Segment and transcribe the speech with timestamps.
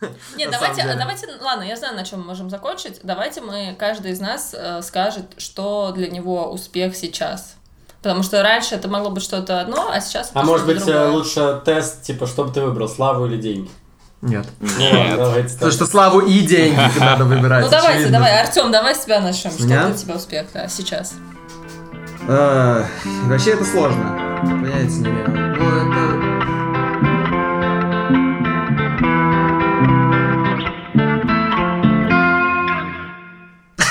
[0.36, 3.00] Нет, На давайте, давайте, ладно, я знаю, на чем мы можем закончить.
[3.02, 7.56] Давайте мы, каждый из нас э, скажет, что для него успех сейчас.
[8.02, 10.84] Потому что раньше это могло быть что-то одно, а сейчас это А может быть, э,
[10.84, 11.10] другое.
[11.10, 13.70] лучше тест, типа, что бы ты выбрал, славу или деньги?
[14.20, 14.46] Нет.
[14.78, 15.16] Нет.
[15.18, 15.54] Давайте.
[15.54, 17.64] Потому что славу и деньги надо выбирать.
[17.64, 18.18] Ну давайте, очевидно.
[18.18, 19.50] давай, Артем, давай с тебя начнем.
[19.52, 21.14] Что для тебя успех да, сейчас?
[22.26, 22.86] А,
[23.24, 24.40] Вообще это сложно.
[24.42, 25.56] Понятия не имею.
[25.58, 26.23] Ну, это...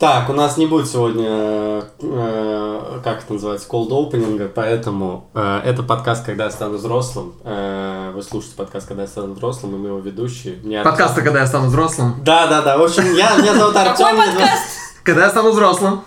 [0.02, 5.84] Так, у нас не будет сегодня, э, как это называется, cold opening, поэтому э, это
[5.84, 7.34] подкаст «Когда я стану взрослым».
[7.44, 10.56] Э, вы слушаете подкаст «Когда я стану взрослым», и мы его ведущие.
[10.56, 12.16] Меня Подкасты, когда я стану взрослым.
[12.24, 12.78] Да, да, да.
[12.78, 14.06] В общем, я, меня зовут Артем.
[14.06, 14.62] Какой подкаст?
[15.04, 16.02] Когда я стану взрослым.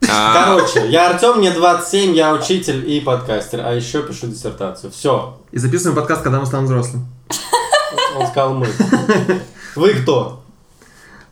[0.00, 4.90] Короче, я Артем, мне 27, я учитель и подкастер, а еще пишу диссертацию.
[4.90, 7.06] Все, И записываем подкаст, когда мы станем взрослым.
[8.18, 8.66] он сказал мы.
[9.76, 10.42] Вы кто?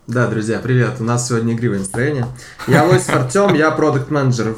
[0.07, 1.01] Да, друзья, привет.
[1.01, 2.29] У нас сегодня игривое настроение.
[2.69, 4.57] Я Лосев Артем, я продукт менеджер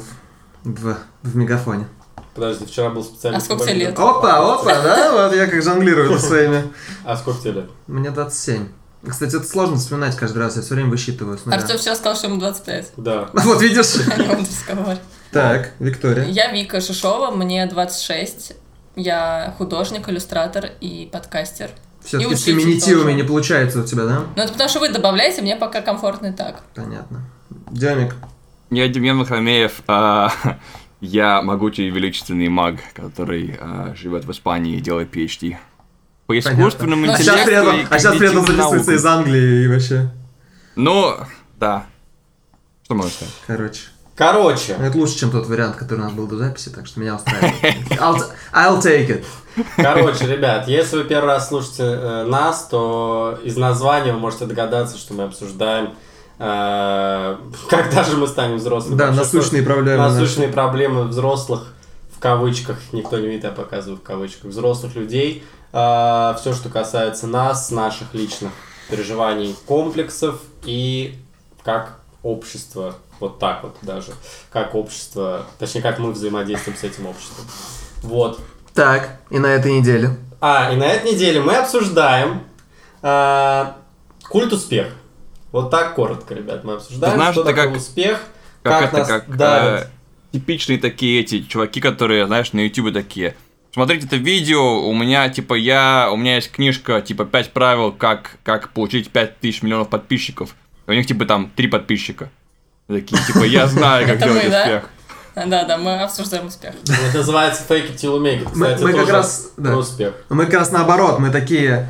[0.63, 1.87] в, в Мегафоне.
[2.35, 3.39] Подожди, вчера был специальный...
[3.39, 3.97] А сколько тебе лет?
[3.97, 5.27] Опа, опа, да?
[5.27, 6.71] Вот я как жонглирую своими.
[7.03, 7.69] А сколько тебе лет?
[7.87, 8.67] Мне 27.
[9.09, 11.39] Кстати, это сложно вспоминать каждый раз, я все время высчитываю.
[11.39, 11.57] с нуля.
[11.57, 12.91] Артем вчера сказал, что ему 25.
[12.97, 13.29] Да.
[13.33, 13.95] Вот видишь?
[15.31, 16.25] Так, Виктория.
[16.25, 18.53] Я Вика Шишова, мне 26.
[18.95, 21.71] Я художник, иллюстратор и подкастер.
[22.03, 23.15] Все-таки с феминитивами тоже.
[23.15, 24.23] не получается у тебя, да?
[24.35, 26.63] Ну, это потому что вы добавляете, мне пока комфортно и так.
[26.73, 27.23] Понятно.
[27.71, 28.15] Демик.
[28.69, 29.81] Я Демьян Махамеев.
[29.87, 30.31] а,
[31.01, 35.55] Я могучий и величественный маг, который а, живет в Испании и делает PhD.
[36.27, 39.67] По искусственному Ну, А интеллекту сейчас а сейчас при этом когнитивным записывается из Англии и
[39.67, 40.09] вообще.
[40.75, 41.15] Ну,
[41.57, 41.85] да.
[42.83, 43.33] Что можно сказать?
[43.47, 43.81] Короче.
[44.19, 47.15] Короче, Это лучше, чем тот вариант, который у нас был до записи, так что меня
[47.15, 47.53] устраивает.
[47.91, 48.21] I'll,
[48.53, 49.25] I'll take it.
[49.77, 54.97] короче, ребят, если вы первый раз слушаете э, нас, то из названия вы можете догадаться,
[54.97, 55.93] что мы обсуждаем,
[56.37, 57.37] э,
[57.69, 58.97] когда же мы станем взрослыми.
[58.97, 59.99] Да, насущные проблемы.
[59.99, 60.19] наши.
[60.19, 61.67] насущные проблемы взрослых,
[62.13, 65.45] в кавычках, никто не видит, я показываю в кавычках, взрослых людей.
[65.71, 68.51] все, что касается нас, наших личных
[68.89, 71.15] переживаний, комплексов и
[71.63, 74.11] как общество, вот так вот даже,
[74.51, 77.45] как общество, точнее, как мы взаимодействуем с этим обществом.
[78.03, 78.39] Вот.
[78.73, 80.11] Так, и на этой неделе.
[80.41, 82.43] А, и на этой неделе мы обсуждаем
[83.01, 83.77] а,
[84.29, 84.93] культ успех.
[85.51, 88.21] Вот так коротко, ребят, мы обсуждаем, знаешь, что это такое как- успех,
[88.61, 89.81] Как, как, это, нас как давит.
[89.81, 89.87] э,
[90.31, 93.35] типичные такие эти чуваки, которые, знаешь, на ютубе такие.
[93.73, 98.37] Смотрите это видео, у меня, типа, я, у меня есть книжка, типа, 5 правил, как,
[98.43, 100.55] как получить 5000 миллионов подписчиков.
[100.87, 102.29] У них, типа, там, 3 подписчика.
[102.89, 104.83] Такие, типа, я знаю, как делать успех.
[105.35, 106.73] Да, да, мы обсуждаем успех.
[107.07, 108.49] Это называется fake it till you make it.
[108.55, 109.77] Мы- Кстати, мы как раз- да.
[109.77, 110.13] успех.
[110.29, 111.87] Мы как раз наоборот, мы такие,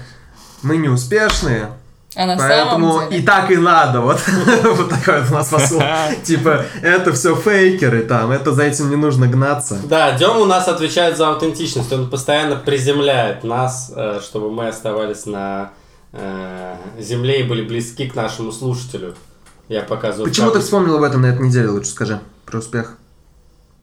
[0.62, 1.70] мы не успешные,
[2.16, 3.22] А на поэтому самом деле...
[3.22, 4.02] и так и надо.
[4.02, 4.20] Вот,
[4.64, 5.82] вот такой вот у нас посыл.
[6.26, 9.80] Типа, это все фейкеры там, это за этим не нужно гнаться.
[9.86, 11.92] Да, Дема у нас отвечает за аутентичность.
[11.94, 15.72] Он постоянно приземляет нас, э, чтобы мы оставались на
[16.12, 19.16] э, земле и были близки к нашему слушателю.
[19.70, 20.28] Я показываю.
[20.28, 22.98] Почему ты вспомнил об этом на этой неделе, лучше скажи, про успех?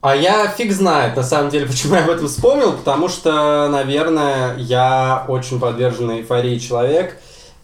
[0.03, 4.57] А я фиг знает, на самом деле, почему я об этом вспомнил, потому что, наверное,
[4.59, 7.17] я очень подвержен эйфории человек,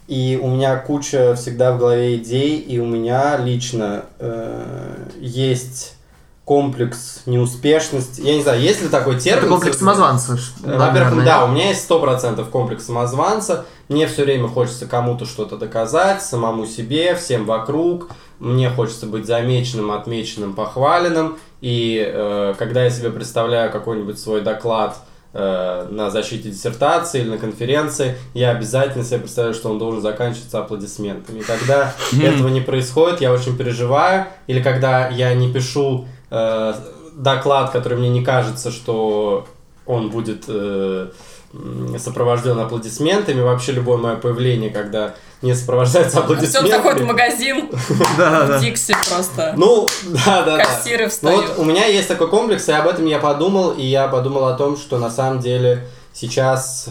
[0.06, 5.96] и у меня куча всегда в голове идей, и у меня лично э, есть
[6.44, 8.20] комплекс неуспешности.
[8.20, 9.44] Я не знаю, есть ли такой термин?
[9.44, 10.38] Это комплекс самозванца.
[10.62, 13.64] Во-первых, да, у меня есть сто процентов комплекс самозванца.
[13.92, 18.08] Мне все время хочется кому-то что-то доказать, самому себе, всем вокруг.
[18.38, 21.36] Мне хочется быть замеченным, отмеченным, похваленным.
[21.60, 24.96] И э, когда я себе представляю какой-нибудь свой доклад
[25.34, 30.60] э, на защите диссертации или на конференции, я обязательно себе представляю, что он должен заканчиваться
[30.60, 31.40] аплодисментами.
[31.40, 34.26] И когда этого не происходит, я очень переживаю.
[34.46, 36.74] Или когда я не пишу э,
[37.14, 39.46] доклад, который мне не кажется, что
[39.84, 41.10] он будет э,
[41.98, 43.40] сопровожден аплодисментами.
[43.40, 47.06] Вообще любое мое появление, когда не сопровождается Артем заходит в аплодисментами.
[47.06, 47.70] магазин,
[48.18, 48.58] Да, да.
[48.58, 49.54] в Дикси просто.
[49.56, 49.86] Ну,
[50.24, 50.64] да, да, да.
[50.64, 51.48] Кассиры Ну встают.
[51.48, 54.54] вот у меня есть такой комплекс, и об этом я подумал, и я подумал о
[54.54, 56.88] том, что на самом деле сейчас...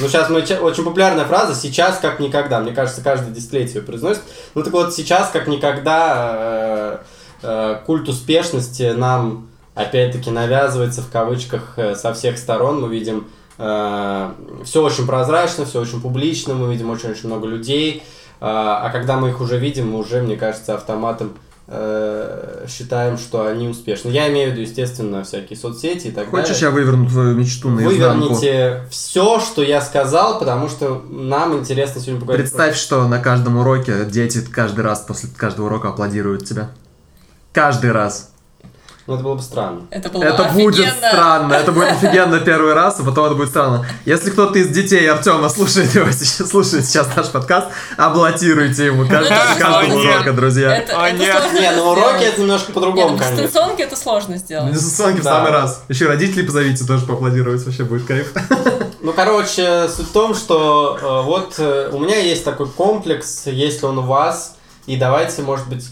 [0.00, 0.40] Ну, сейчас мы...
[0.40, 2.60] Очень популярная фраза «сейчас как никогда».
[2.60, 4.22] Мне кажется, каждое десятилетие ее произносит.
[4.54, 6.98] Ну, так вот, сейчас как никогда э,
[7.42, 12.80] э, культ успешности нам, опять-таки, навязывается в кавычках э, со всех сторон.
[12.80, 13.26] Мы видим
[13.56, 18.02] все очень прозрачно, все очень публично, мы видим очень-очень много людей.
[18.40, 21.32] А а когда мы их уже видим, мы уже, мне кажется, автоматом
[21.68, 24.10] э, считаем, что они успешны.
[24.10, 26.62] Я имею в виду, естественно, всякие соцсети и так Хочешь, далее.
[26.62, 28.34] я выверну твою мечту наизнанку?
[28.34, 32.46] Выверните все, что я сказал, потому что нам интересно сегодня поговорить.
[32.46, 36.68] Представь, что на каждом уроке дети каждый раз после каждого урока аплодируют тебе.
[37.52, 38.31] Каждый раз.
[39.08, 39.82] Ну, это было бы странно.
[39.90, 41.52] Это было Это будет странно.
[41.54, 43.84] Это будет офигенно первый раз, а потом это будет странно.
[44.04, 49.30] Если кто-то из детей Артема слушает его сейчас, слушает сейчас наш подкаст, аплодируйте ему каждый,
[49.30, 50.76] Ну, каждого урока, друзья.
[50.76, 51.32] Это, это нет.
[51.32, 51.98] сложно Не, на сделать.
[51.98, 53.42] уроке это немножко Не, по-другому, ну, в конечно.
[53.42, 54.72] дистанционке это сложно сделать.
[54.72, 55.30] Дистанционки в Да.
[55.36, 55.82] самый раз.
[55.88, 58.32] Еще родителей позовите тоже поаплодировать, вообще будет кайф.
[59.04, 63.84] Ну, короче, суть в том, что э, вот э, у меня есть такой комплекс, если
[63.84, 64.54] он у вас,
[64.86, 65.86] и давайте, может быть,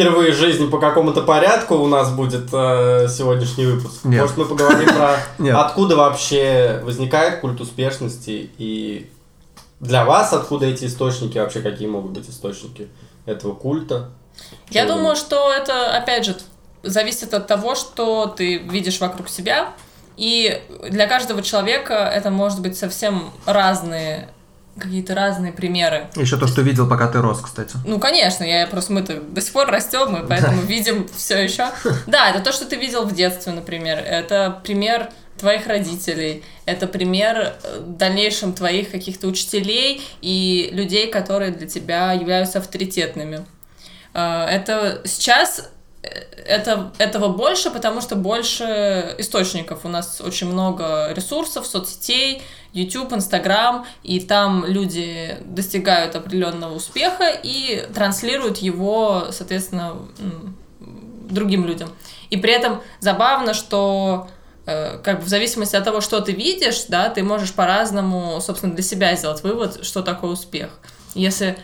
[0.00, 4.04] впервые в жизни по какому-то порядку у нас будет э, сегодняшний выпуск.
[4.04, 4.22] Нет.
[4.22, 5.18] Может, мы поговорим про
[5.60, 9.10] откуда вообще возникает культ успешности и
[9.78, 12.88] для вас откуда эти источники, вообще какие могут быть источники
[13.26, 14.10] этого культа.
[14.70, 16.36] Я думаю, что это, опять же,
[16.82, 19.74] зависит от того, что ты видишь вокруг себя.
[20.16, 24.30] И для каждого человека это может быть совсем разные,
[24.80, 26.08] какие-то разные примеры.
[26.16, 27.76] Еще то, что видел, пока ты рос, кстати.
[27.84, 31.68] Ну, конечно, я просто мы-то до сих пор растем, и поэтому видим все еще.
[32.06, 33.98] Да, это то, что ты видел в детстве, например.
[33.98, 35.10] Это пример
[35.40, 42.12] твоих родителей, это пример э, в дальнейшем твоих каких-то учителей и людей, которые для тебя
[42.12, 43.46] являются авторитетными.
[44.12, 45.70] Э, Это сейчас
[46.02, 46.08] э,
[46.46, 49.84] это, этого больше, потому что больше источников.
[49.84, 57.86] У нас очень много ресурсов, соцсетей, YouTube, Instagram, и там люди достигают определенного успеха и
[57.92, 59.96] транслируют его, соответственно,
[61.30, 61.90] другим людям.
[62.30, 64.28] И при этом забавно, что
[64.66, 68.74] э, как бы в зависимости от того, что ты видишь, да, ты можешь по-разному, собственно,
[68.74, 70.70] для себя сделать вывод, что такое успех.
[71.14, 71.58] Если,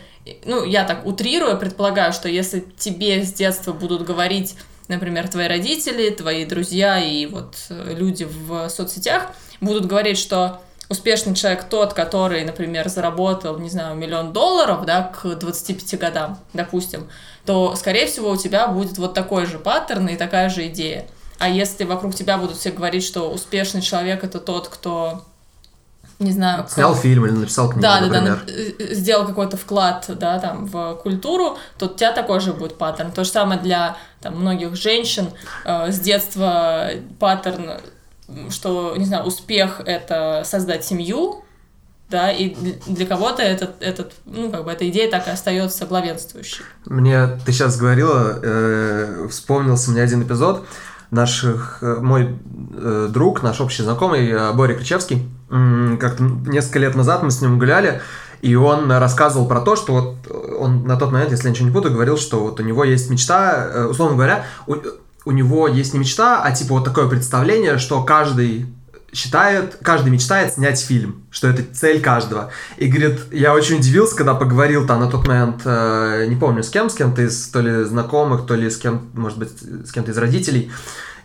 [0.45, 4.57] ну, я так утрирую, предполагаю, что если тебе с детства будут говорить,
[4.89, 11.35] например, твои родители, твои друзья и вот э, люди в соцсетях будут говорить, что успешный
[11.35, 17.09] человек тот, который, например, заработал, не знаю, миллион долларов, да, к 25 годам, допустим,
[17.45, 21.07] то, скорее всего, у тебя будет вот такой же паттерн и такая же идея.
[21.39, 25.23] А если вокруг тебя будут все говорить, что успешный человек это тот, кто,
[26.19, 28.45] не знаю, Снял фильм или написал книгу, да, да, да, например.
[28.79, 33.13] э, сделал какой-то вклад, да, там, в культуру, то у тебя такой же будет паттерн.
[33.13, 35.31] То же самое для там, многих женщин
[35.65, 36.91] э, с детства
[37.21, 37.81] паттерн,
[38.51, 41.43] что, не знаю, успех это создать семью,
[42.11, 42.55] да, и
[42.87, 46.65] для- кого-то этот, этот, ну, как бы эта идея так и остается главенствующей.
[46.85, 50.67] Мне ты сейчас говорила, э, вспомнился мне один эпизод
[51.11, 52.39] наших, э, мой
[52.77, 57.59] э, друг, наш общий знакомый э, Боря Кричевский, как-то несколько лет назад мы с ним
[57.59, 58.01] гуляли,
[58.43, 60.17] и он рассказывал про то, что вот
[60.59, 63.11] он на тот момент, если я ничего не путаю, говорил, что вот у него есть
[63.11, 64.45] мечта, э, условно говоря,
[65.27, 68.67] у него есть не мечта, а типа вот такое представление, что каждый
[69.13, 72.53] считает, каждый мечтает снять фильм, что это цель каждого.
[72.77, 76.71] И говорит, я очень удивился, когда поговорил там на тот момент, э, не помню с
[76.71, 80.13] кем, с кем-то из то ли знакомых, то ли с кем, может быть, с кем-то
[80.13, 80.71] из родителей.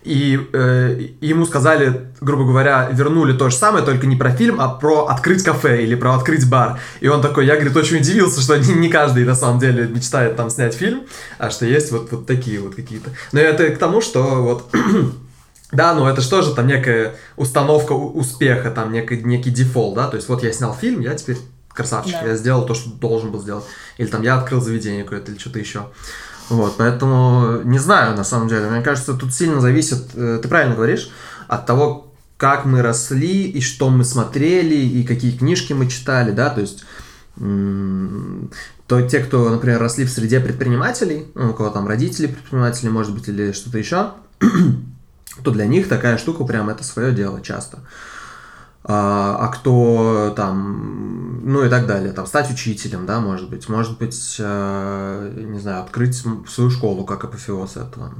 [0.04, 4.68] И э, ему сказали, грубо говоря, вернули то же самое, только не про фильм, а
[4.68, 6.80] про открыть кафе или про открыть бар.
[7.00, 10.36] И он такой, я, говорит, очень удивился, что не, не каждый на самом деле мечтает
[10.36, 11.02] там снять фильм,
[11.38, 13.10] а что есть вот, вот такие вот какие-то.
[13.30, 14.74] Но это к тому, что вот
[15.72, 20.16] да, ну это что же там некая установка успеха, там некий, некий дефолт, да, то
[20.16, 21.38] есть вот я снял фильм, я теперь
[21.72, 22.28] красавчик, Да.
[22.28, 23.64] я сделал то, что должен был сделать.
[23.96, 25.86] Или там я открыл заведение какое-то или что-то еще.
[26.48, 28.68] Вот, поэтому не знаю, на самом деле.
[28.68, 31.10] Мне кажется, тут сильно зависит, э, ты правильно говоришь,
[31.48, 36.50] от того, как мы росли, и что мы смотрели, и какие книжки мы читали, да,
[36.50, 36.84] то есть
[37.36, 43.14] то те, кто, например, росли в среде предпринимателей, ну, у кого там родители предприниматели, может
[43.14, 44.10] быть, или что-то еще,
[45.42, 47.78] то для них такая штука прям это свое дело часто.
[48.84, 53.98] А, а кто там, ну и так далее, там стать учителем, да, может быть, может
[53.98, 58.12] быть, э, не знаю, открыть свою школу как апофеоз этого.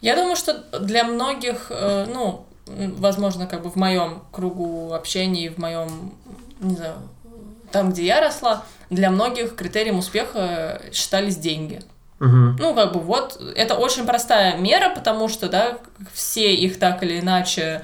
[0.00, 5.48] Я думаю, что для многих, э, ну, возможно, как бы в моем кругу общения, и
[5.48, 6.12] в моем,
[6.60, 6.94] не знаю,
[7.70, 11.80] там, где я росла, для многих критерием успеха считались деньги.
[12.18, 15.78] Ну, как бы вот, это очень простая мера, потому что, да,
[16.12, 17.82] все их так или иначе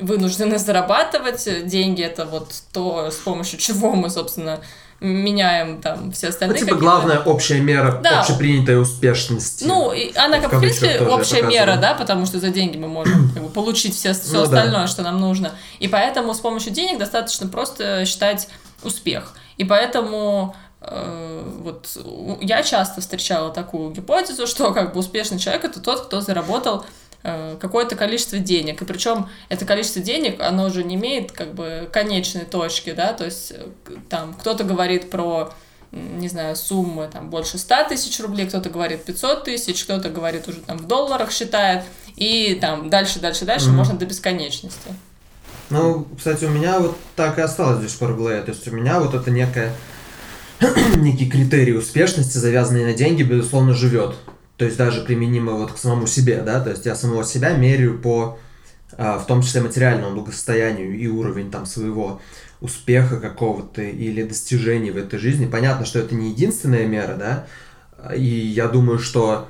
[0.00, 1.66] вынуждены зарабатывать.
[1.66, 4.60] Деньги это вот то, с помощью чего мы, собственно,
[5.00, 8.20] меняем там все Ну, остальные типа какие-то- главная общая мера Да.
[8.20, 9.64] общепринятой успешности.
[9.64, 13.30] Ну, и она как, в принципе, общая мера, да, потому что за деньги мы можем
[13.34, 14.42] как бы, получить все, все Ну да.
[14.44, 15.52] остальное, что нам нужно.
[15.78, 18.48] И поэтому с помощью денег достаточно просто считать
[18.82, 19.34] успех.
[19.58, 21.88] И поэтому э, вот
[22.40, 26.84] я часто встречала такую гипотезу, что как бы успешный человек это тот, кто заработал э,
[27.60, 28.82] какое-то количество денег.
[28.82, 33.24] И причем это количество денег, оно же не имеет как бы конечной точки, да, то
[33.24, 33.66] есть э,
[34.08, 35.52] там кто-то говорит про
[35.90, 40.58] не знаю, суммы там больше 100 тысяч рублей, кто-то говорит 500 тысяч, кто-то говорит уже
[40.58, 41.84] там в долларах считает,
[42.16, 43.76] и там дальше, дальше, дальше Мгм.
[43.76, 44.92] можно до бесконечности.
[45.70, 48.42] Ну, кстати, у меня вот так и осталось до сих пор в голове.
[48.42, 49.72] То есть у меня вот это некое
[50.96, 54.14] некий критерий успешности, завязанный на деньги, безусловно, живет.
[54.56, 57.98] То есть даже применимо вот к самому себе, да, то есть я самого себя меряю
[57.98, 58.38] по,
[58.96, 62.20] а, в том числе материальному благосостоянию и уровень там своего
[62.60, 65.46] успеха какого-то или достижений в этой жизни.
[65.46, 67.46] Понятно, что это не единственная мера, да,
[68.14, 69.48] и я думаю, что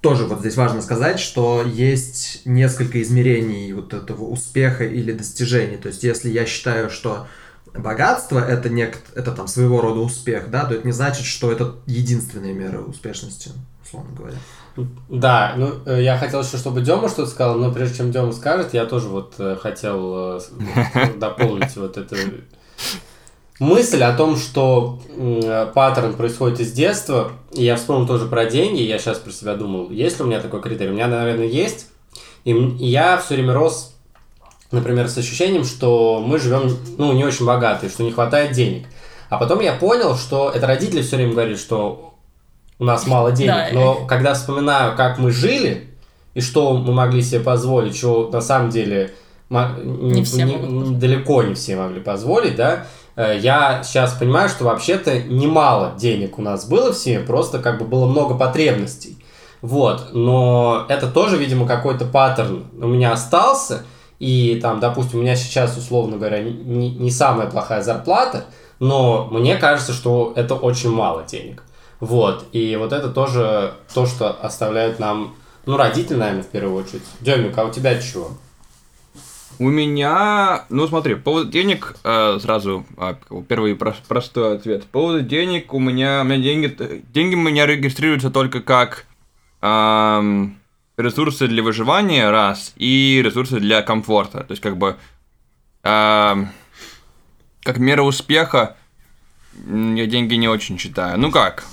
[0.00, 5.76] тоже вот здесь важно сказать, что есть несколько измерений вот этого успеха или достижений.
[5.76, 7.26] То есть, если я считаю, что
[7.78, 8.98] богатство это нек...
[9.14, 13.50] это там своего рода успех, да, то это не значит, что это единственная мера успешности,
[13.84, 14.36] условно говоря.
[15.08, 18.74] Да, ну э, я хотел еще, чтобы Дема что-то сказал, но прежде чем Дема скажет,
[18.74, 20.40] я тоже вот э, хотел э,
[21.16, 22.16] дополнить вот эту
[23.58, 25.00] мысль о том, что
[25.74, 27.32] паттерн происходит из детства.
[27.52, 28.82] И я вспомнил тоже про деньги.
[28.82, 30.90] Я сейчас про себя думал, есть ли у меня такой критерий?
[30.90, 31.86] У меня, наверное, есть.
[32.44, 33.95] И я все время рос,
[34.76, 38.86] например, с ощущением, что мы живем, ну, не очень богатые, что не хватает денег.
[39.28, 42.14] А потом я понял, что это родители все время говорили, что
[42.78, 43.52] у нас мало денег.
[43.52, 45.88] Да, Но когда вспоминаю, как мы жили
[46.34, 49.12] и что мы могли себе позволить, что на самом деле
[49.82, 50.98] Не все могут позволить.
[50.98, 56.42] далеко не все могли позволить, да, э, я сейчас понимаю, что вообще-то немало денег у
[56.42, 59.16] нас было в семье, просто как бы было много потребностей.
[59.62, 63.84] Вот, но это тоже, видимо, какой-то паттерн у меня остался,
[64.18, 68.46] и там, допустим, у меня сейчас, условно говоря, не, не- самая плохая зарплата,
[68.78, 71.62] но мне кажется, что это очень мало денег.
[72.00, 77.02] Вот, и вот это тоже то, что оставляют нам, ну, родители, наверное, в первую очередь.
[77.20, 78.30] Демик, а у тебя чего?
[79.58, 82.84] У меня, ну смотри, по поводу денег, э, сразу
[83.30, 84.82] бы первый прос- простой ответ.
[84.84, 89.06] По поводу денег, у меня, у меня деньги, деньги у меня регистрируются только как
[89.62, 90.58] ам,
[90.96, 94.44] ресурсы для выживания, раз, и ресурсы для комфорта.
[94.44, 94.96] То есть, как бы,
[95.82, 96.50] ам,
[97.62, 98.76] как мера успеха,
[99.66, 101.18] я деньги не очень считаю.
[101.18, 101.64] Ну как?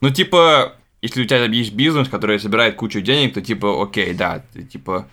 [0.00, 4.42] Ну, типа, если у тебя есть бизнес, который собирает кучу денег, то, типа, окей, да,
[4.52, 5.08] ты, типа,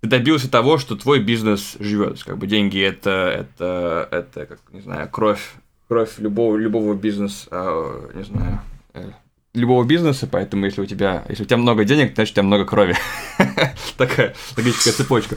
[0.00, 2.22] ты добился того, что твой бизнес живет.
[2.22, 5.54] Как бы деньги это, это, это, как, не знаю, кровь,
[5.88, 8.60] кровь любого, любого бизнеса, а, не знаю,
[8.94, 9.10] э,
[9.56, 12.64] любого бизнеса, поэтому если у тебя, если у тебя много денег, значит у тебя много
[12.64, 12.96] крови.
[13.96, 15.36] Такая логическая цепочка.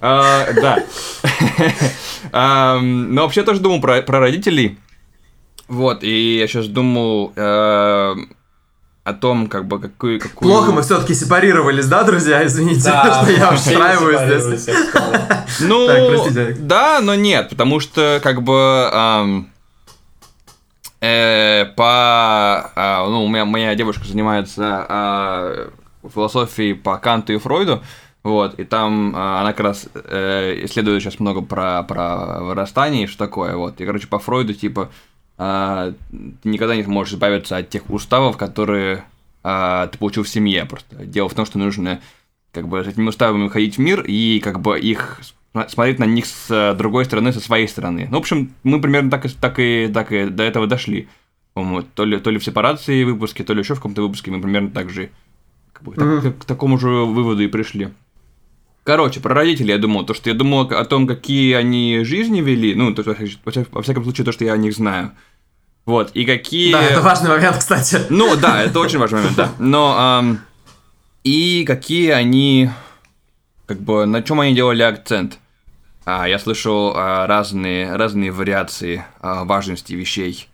[0.00, 0.78] А, Да.
[2.80, 4.78] Но вообще я тоже думал про родителей.
[5.68, 8.14] Вот, и я сейчас думал э,
[9.08, 10.18] о том, как бы, какую...
[10.18, 10.50] какую...
[10.50, 12.44] Плохо мы все-таки сепарировались, да, друзья?
[12.46, 14.66] Извините, что я устраиваю здесь.
[15.60, 16.56] Ну, Так, простите.
[16.58, 19.44] да, но нет, потому что, как бы,
[21.00, 25.70] э, по, а, ну, у меня моя девушка занимается а,
[26.02, 27.82] философией по Канту и Фройду,
[28.22, 33.06] вот, и там а, она как раз э, исследует сейчас много про, про вырастание и
[33.06, 34.90] что такое, вот, и, короче, по Фройду, типа,
[35.38, 39.04] а, ты никогда не сможешь избавиться от тех уставов, которые
[39.42, 40.96] а, ты получил в семье, просто.
[41.06, 42.00] Дело в том, что нужно
[42.52, 45.20] как бы с этими уставами выходить в мир и как бы их
[45.68, 48.06] смотреть на них с э, другой стороны, со своей стороны.
[48.10, 51.08] Ну, в общем, мы примерно так и, так и, так и до этого дошли.
[51.54, 54.40] По-моему, то ли, то ли в сепарации выпуске, то ли еще в каком-то выпуске мы
[54.40, 55.10] примерно так же
[55.72, 56.32] как бы, так- Мгм.
[56.34, 57.88] к, такому же выводу и пришли.
[58.84, 62.74] Короче, про родителей я думал, то, что я думал о том, какие они жизни вели,
[62.74, 65.12] ну, то, есть, во, вся- во всяком случае, то, что я о них знаю.
[65.84, 66.72] Вот, и какие...
[66.72, 67.98] Да, это важный момент, кстати.
[68.10, 69.52] Ну да, это очень важный момент, да.
[69.58, 70.38] Но ам,
[71.24, 72.70] и какие они,
[73.68, 75.38] как бы, на чем они делали акцент?
[76.04, 80.48] А, я слышал а, разные, разные вариации а, важности вещей.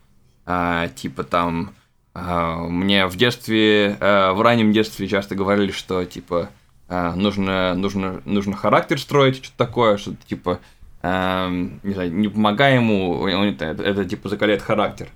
[0.45, 1.73] А, типа там,
[2.13, 6.49] а, мне в детстве, а, в раннем детстве часто говорили, что типа
[6.89, 10.59] а, нужно, нужно, нужно характер строить, что-то такое, что типа,
[11.01, 15.07] ам, не знаю, не помогай ему, он это, это, это, типа закаляет характер.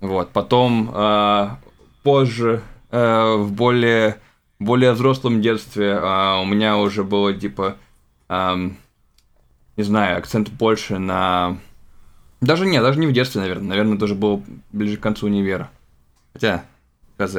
[0.00, 1.58] Вот, потом а,
[2.02, 4.18] позже, э, в более,
[4.58, 7.76] более взрослом детстве, а, у меня уже было типа,
[8.28, 8.76] ам,
[9.76, 11.58] не знаю, акцент больше на...
[12.40, 13.68] Даже нет, даже не в детстве, наверное.
[13.68, 15.70] Наверное, тоже было ближе к концу универа.
[16.32, 16.64] Хотя,
[17.18, 17.36] хз,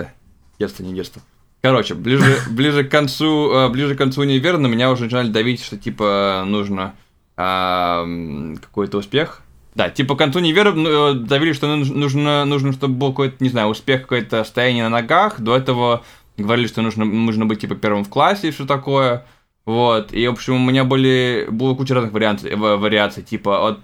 [0.59, 1.21] детство не детство.
[1.61, 5.63] Короче, ближе, ближе к концу, э, ближе к концу универа на меня уже начинали давить,
[5.63, 6.93] что типа нужно
[7.35, 9.41] ам, какой-то успех
[9.75, 13.43] Да, типа к концу универа ну, э, давили, что нуж- нужно, нужно, чтобы был какой-то,
[13.43, 15.39] не знаю, успех, какое-то стояние на ногах.
[15.39, 16.03] До этого
[16.43, 19.25] говорили, что нужно, нужно быть, типа, первым в классе и все такое.
[19.65, 23.79] Вот, и, в общем, у меня были, было куча разных вариаций, ва- вариаций, типа, от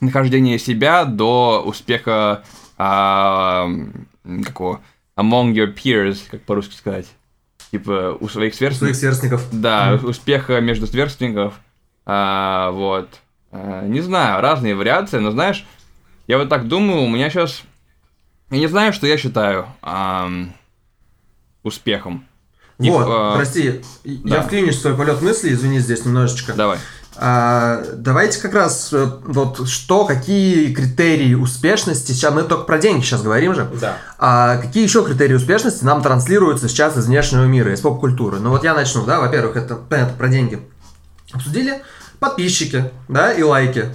[0.00, 2.42] нахождения себя до успеха,
[2.76, 3.68] а,
[4.44, 4.80] какого,
[5.16, 7.06] among your peers, как по-русски сказать.
[7.70, 8.96] Типа, у своих У сверстников.
[8.96, 9.48] своих сверстников.
[9.52, 11.54] Да, успеха между сверстников.
[12.04, 13.08] А, вот.
[13.52, 15.64] А, не знаю, разные вариации, но знаешь,
[16.26, 17.62] я вот так думаю, у меня сейчас...
[18.50, 20.52] Я не знаю, что я считаю ам,
[21.66, 22.26] успехом.
[22.78, 24.36] И, Вот, а, прости, да.
[24.36, 26.52] я вклинюсь в свой полет мысли, извини здесь немножечко.
[26.52, 26.78] Давай.
[27.18, 33.02] А, давайте как раз э, вот что, какие критерии успешности, сейчас мы только про деньги
[33.02, 33.96] сейчас говорим же, Да.
[34.18, 38.38] а какие еще критерии успешности нам транслируются сейчас из внешнего мира, из поп-культуры?
[38.38, 40.60] Ну вот я начну, да, во-первых, это понятно про деньги.
[41.32, 41.82] Обсудили
[42.20, 43.86] подписчики, да, и лайки.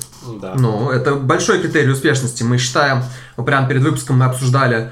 [0.42, 0.54] Да.
[0.56, 2.42] Ну, это большой критерий успешности.
[2.42, 3.04] Мы считаем,
[3.38, 4.90] вот прямо перед выпуском мы обсуждали э,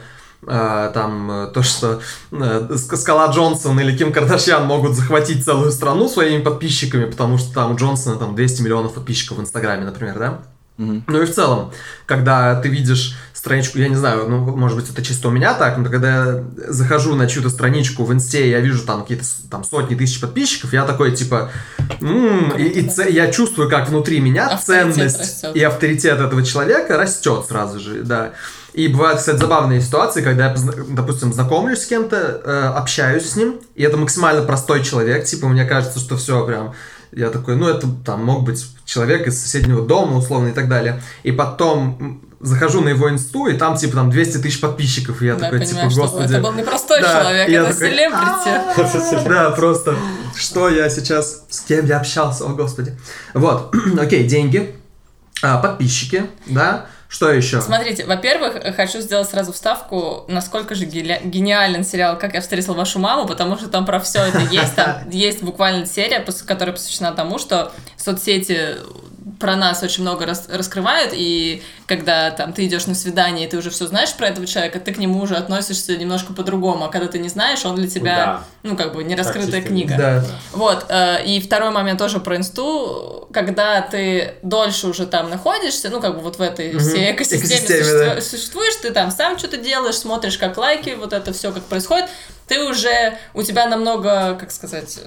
[0.94, 2.02] там э, то, что
[2.32, 7.54] э, Ск- Скала Джонсон или Ким Кардашьян могут захватить целую страну своими подписчиками, потому что
[7.54, 10.40] там у Джонсона там 200 миллионов подписчиков в Инстаграме, например, да?
[10.78, 11.04] Мгм.
[11.08, 11.72] Ну и в целом,
[12.06, 15.78] когда ты видишь страничку, я не знаю, ну, может быть, это чисто у меня так,
[15.78, 19.64] но когда я захожу на чью-то страничку в инсте, и я вижу там какие-то там
[19.66, 21.50] сотни тысяч подписчиков, я такой, типа,
[22.02, 25.56] «М», и, и це- я чувствую, как внутри меня Авторитет ценность растет.
[25.56, 28.32] и авторитет этого человека растет сразу же, да.
[28.74, 30.56] И бывают, кстати, забавные ситуации, когда я,
[30.90, 35.66] допустим, знакомлюсь с кем-то, э, общаюсь с ним, и это максимально простой человек, типа, мне
[35.66, 36.74] кажется, что все прям...
[37.12, 41.02] Я такой, ну, это там мог быть человек из соседнего дома, условно, и так далее.
[41.24, 45.34] И потом захожу на его инсту, и там, типа, там 200 тысяч подписчиков, и я
[45.36, 46.34] Да, такой, понимаю, типа, господи...
[46.34, 49.30] это был не простой Да, человек, я это такой, селебрити.
[49.30, 49.96] Да, просто,
[50.36, 52.98] что я сейчас, с кем я общался, о господи.
[53.34, 54.76] Вот, окей, деньги,
[55.42, 57.60] а, подписчики, да, что еще?
[57.60, 63.28] Смотрите, во-первых, хочу сделать сразу вставку, насколько же гениален сериал «Как я встретил вашу маму»,
[63.28, 64.76] потому что там про все это есть.
[64.76, 68.76] Там есть буквально серия, которая посвящена тому, что соцсети
[69.40, 73.58] про нас очень много рас- раскрывают, и когда там ты идешь на свидание, и ты
[73.58, 77.08] уже все знаешь про этого человека, ты к нему уже относишься немножко по-другому, а когда
[77.08, 78.44] ты не знаешь, он для тебя, Да.
[78.64, 79.96] ну, как бы, не раскрытая книга.
[79.98, 80.26] Да.
[80.54, 86.00] Вот, э, и второй момент тоже про инсту, когда ты дольше уже там находишься, ну,
[86.00, 86.80] как бы вот в этой Мгм.
[86.80, 88.22] всей экосистеме, Экосистеме, существу- да.
[88.22, 92.08] существуешь, ты там сам что-то делаешь, смотришь, как лайки, вот это все как происходит,
[92.50, 95.00] ты уже, у тебя намного, как сказать,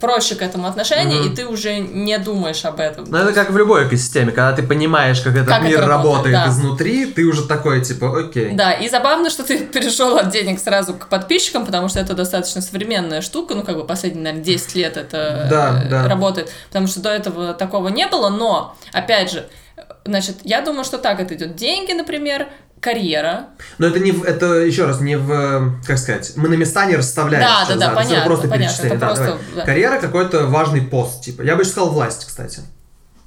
[0.00, 1.32] проще к этому отношение, Мгм.
[1.32, 3.06] и ты уже не думаешь об этом.
[3.08, 6.00] Ну, это как в любой экосистеме, когда ты понимаешь, как этот Как мир это работает,
[6.34, 6.48] работает да.
[6.50, 8.50] изнутри, ты уже такой, типа, окей.
[8.52, 12.60] Да, и забавно, что ты перешел от денег сразу к подписчикам, потому что это достаточно
[12.60, 16.08] современная штука, ну, как бы последние, наверное, 10 лет это Да, э, да.
[16.08, 19.48] работает, потому что до этого такого не было, но, опять же,
[20.04, 21.56] значит, я думаю, что так это идет.
[21.56, 22.48] Деньги, например,
[22.80, 23.48] карьера.
[23.78, 26.86] Но это не в, это еще раз не в, э, как сказать, мы на места
[26.86, 27.44] не расставляем.
[27.44, 29.40] Да, сейчас, да, да, то есть это понятно, просто понятно, это Да, просто, давай.
[29.56, 29.62] да.
[29.64, 31.42] Карьера какой-то важный пост, типа.
[31.42, 32.60] Я бы еще сказал власть, кстати.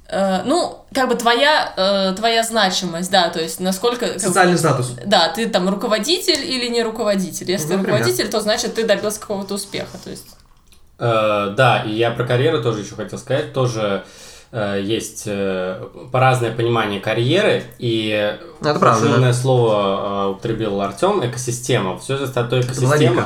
[0.08, 4.06] Э, ну, как бы твоя, э, твоя значимость, да, то есть насколько...
[4.06, 4.92] как бы, Социальный статус.
[5.06, 7.50] да, ты там руководитель или не руководитель.
[7.50, 7.98] Если ты Например.
[8.00, 9.96] руководитель, то значит ты добился какого-то успеха.
[10.02, 10.26] То есть
[10.98, 13.52] Э, да, и я про карьеру тоже еще хотел сказать.
[13.52, 14.08] Тоже э,
[14.76, 17.64] есть э, разное понимание карьеры.
[17.78, 21.98] И это слово э, употребил Артем, экосистема.
[21.98, 23.24] Все зависит от той экосистемы.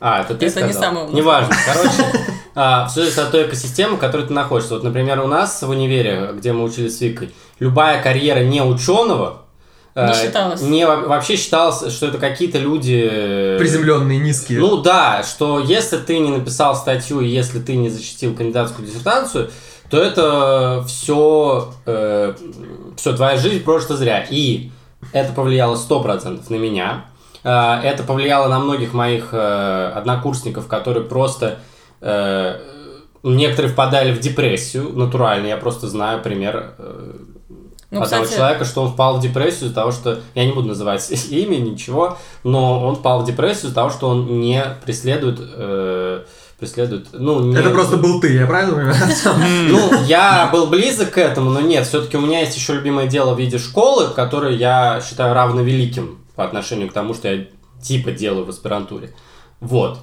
[0.00, 0.82] А, это ты Это не сказал?
[0.90, 1.54] самое умное Неважно.
[1.66, 4.74] Короче, все зависит от той экосистемы, в которой ты находишься.
[4.74, 9.42] Вот, например, у нас в универе, где мы учились с Викой, любая карьера не ученого
[9.96, 10.60] э, Не считалась.
[10.60, 13.08] не во- вообще считалось, что это какие-то люди...
[13.10, 14.60] э, Приземленные, низкие.
[14.60, 19.50] ну да, что если ты не написал статью, и если ты не защитил кандидатскую диссертацию,
[19.90, 21.72] то это все,
[22.96, 24.26] все, твоя жизнь прожита зря.
[24.28, 24.70] И
[25.12, 27.04] это повлияло 100% на меня.
[27.44, 31.58] Э, Это повлияло на многих моих э, однокурсников, которые просто...
[32.00, 32.58] э,
[33.24, 35.46] Некоторые впадали в депрессию натурально.
[35.48, 37.12] Я просто знаю пример э,
[37.90, 40.20] Ну, одного кстати- человека, что он впал в депрессию из-за того, что...
[40.34, 44.40] Я не буду называть имя, ничего, но он впал в депрессию из-за того, что он
[44.40, 45.38] не преследует...
[45.40, 46.24] э,
[46.58, 47.08] преследует...
[47.12, 48.96] Ну, не- Это просто был ты, я правильно понимаю?
[49.68, 53.34] Ну, я был близок к этому, но нет, все-таки у меня есть еще любимое дело
[53.34, 57.46] в виде школы, которое я считаю равновеликим по отношению к тому, что я
[57.82, 59.14] типа делаю в аспирантуре.
[59.60, 59.98] Вот.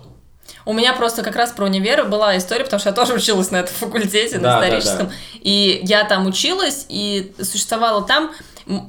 [0.65, 3.57] У меня просто как раз про универ была история, потому что я тоже училась на
[3.57, 5.11] этом факультете, Да, на да, историческом.
[5.41, 8.31] И я там училась, и существовала там...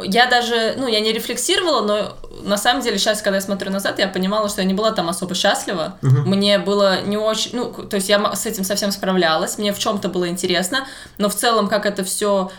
[0.03, 3.99] Я даже, ну, я не рефлексировала, но на самом деле, сейчас, когда я смотрю назад,
[3.99, 5.99] я понимала, что я не была там особо счастлива.
[6.03, 10.09] Мне было не очень, ну, то есть я с этим совсем справлялась, мне в чем-то
[10.09, 10.87] было интересно,
[11.19, 12.51] но в целом, как это все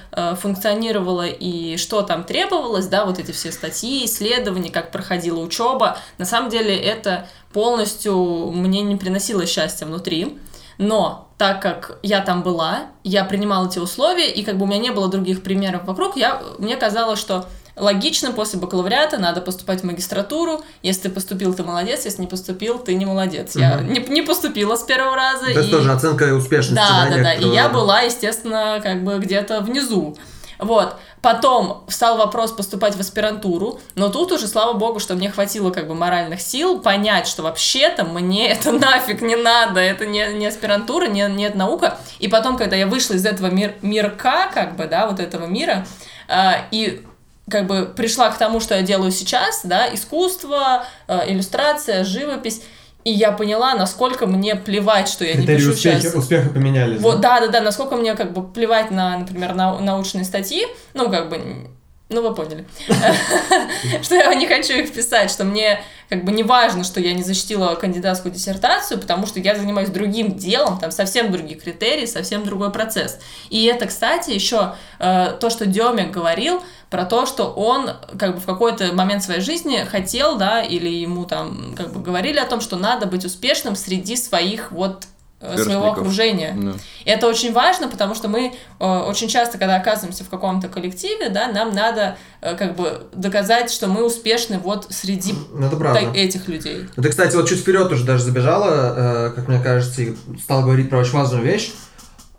[0.41, 6.25] функционировало и что там требовалось, да, вот эти все статьи, исследования, как проходила учеба, на
[6.25, 10.37] самом деле это полностью мне не приносило счастья внутри.
[10.79, 14.79] Но так как я там была, я принимала эти условия, и как бы у меня
[14.79, 19.83] не было других примеров вокруг, я, мне казалось, что логично после бакалавриата надо поступать в
[19.83, 20.61] магистратуру.
[20.81, 23.55] Если ты поступил, ты молодец, если не поступил, ты не молодец.
[23.55, 23.93] Я Мгм.
[23.93, 25.45] не, не поступила с первого раза.
[25.45, 26.75] То есть и- тоже оценка успешности.
[26.75, 27.33] да, да, да.
[27.33, 30.17] И некоторого я была, естественно, как бы где-то внизу.
[30.59, 30.95] Вот.
[31.21, 35.87] Потом встал вопрос поступать в аспирантуру, но тут уже, слава богу, что мне хватило как
[35.87, 41.05] бы моральных сил понять, что вообще-то мне это нафиг не надо, это не, не аспирантура,
[41.07, 41.97] не, не наука.
[42.17, 45.85] И потом, когда я вышла из этого мир, мирка, как бы, да, вот этого мира,
[46.27, 47.05] а, и
[47.49, 52.61] как бы пришла к тому, что я делаю сейчас, да, искусство, э, иллюстрация, живопись,
[53.03, 56.15] и я поняла, насколько мне плевать, что я не Критерии пишу успеха, сейчас.
[56.15, 56.99] успеха поменялись.
[56.99, 61.09] Вот, да, да, да, насколько мне как бы плевать на, например, на научные статьи, ну,
[61.09, 61.69] как бы,
[62.09, 62.65] ну, вы поняли,
[64.01, 67.21] что я не хочу их писать, что мне как бы не важно, что я не
[67.21, 72.71] защитила кандидатскую диссертацию, потому что я занимаюсь другим делом, там совсем другие критерии, совсем другой
[72.71, 73.19] процесс.
[73.49, 78.39] И это, кстати, еще э, то, что Демик говорил про то, что он как бы
[78.39, 82.61] в какой-то момент своей жизни хотел, да, или ему там как бы говорили о том,
[82.61, 85.07] что надо быть успешным среди своих вот
[85.39, 85.97] своего Сверстников.
[85.99, 86.53] окружения.
[86.55, 86.73] Ну.
[87.05, 91.29] И это очень важно, потому что мы э, очень часто, когда оказываемся в каком-то коллективе,
[91.29, 96.01] да, нам надо э, как бы доказать, что мы успешны вот среди Ну, это правда.
[96.01, 96.87] та- этих людей.
[96.95, 100.63] Ну, ты, кстати, вот чуть вперед уже даже забежала, э, как мне кажется, и стал
[100.63, 101.71] говорить про очень важную вещь.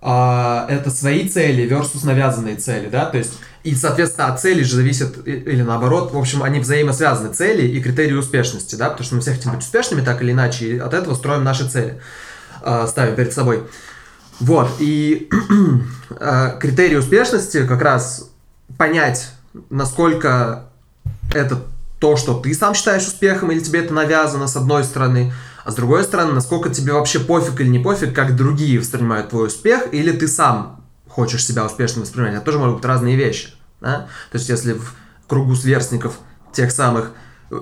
[0.01, 3.33] А, это свои цели versus навязанные цели, да, то есть,
[3.65, 8.15] и, соответственно, от цели же зависит, или наоборот, в общем, они взаимосвязаны, цели и критерии
[8.15, 11.15] успешности, да, потому что мы все хотим быть успешными, так или иначе, и от этого
[11.17, 12.01] строим наши цели,
[12.63, 13.65] а, ставим перед собой.
[14.41, 15.29] Вот, и
[16.11, 18.31] а, критерии успешности как раз
[18.77, 19.31] понять,
[19.71, 20.69] насколько
[21.35, 21.63] это
[21.99, 25.33] то, что ты сам считаешь успехом, или тебе это навязано, с одной стороны,
[25.65, 29.49] а с другой стороны, насколько тебе вообще пофиг или не пофиг, как другие воспринимают твой
[29.49, 32.35] успех, или ты сам хочешь себя успешным воспринимать.
[32.35, 33.51] Это тоже могут быть разные вещи.
[33.81, 34.07] да?
[34.31, 34.95] То есть, если в
[35.27, 36.15] кругу сверстников
[36.53, 37.11] тех самых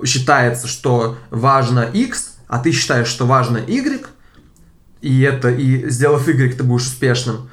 [0.05, 4.05] считается, что важно X, а ты считаешь, что важно Y,
[5.01, 7.49] и это, и сделав Y, ты будешь успешным,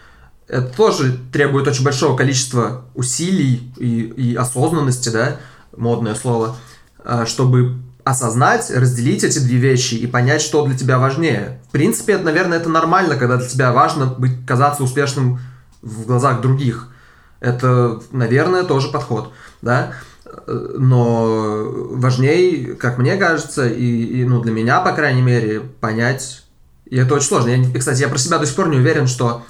[0.48, 5.38] это тоже требует очень большого количества усилий и, и осознанности, да,
[5.76, 6.56] модное слово,
[7.02, 11.60] а, чтобы осознать, разделить эти две вещи и понять, что для тебя важнее.
[11.68, 15.40] В принципе, это, наверное, это нормально, когда для тебя важно быть, казаться успешным
[15.80, 16.88] в глазах других.
[17.40, 19.94] Это, наверное, тоже подход, да.
[20.46, 26.43] Но важнее, как мне кажется, и, и, ну, для меня, по крайней мере, понять,
[26.94, 27.48] и это очень сложно.
[27.48, 29.42] Я, и, кстати, я про себя до сих пор не уверен, что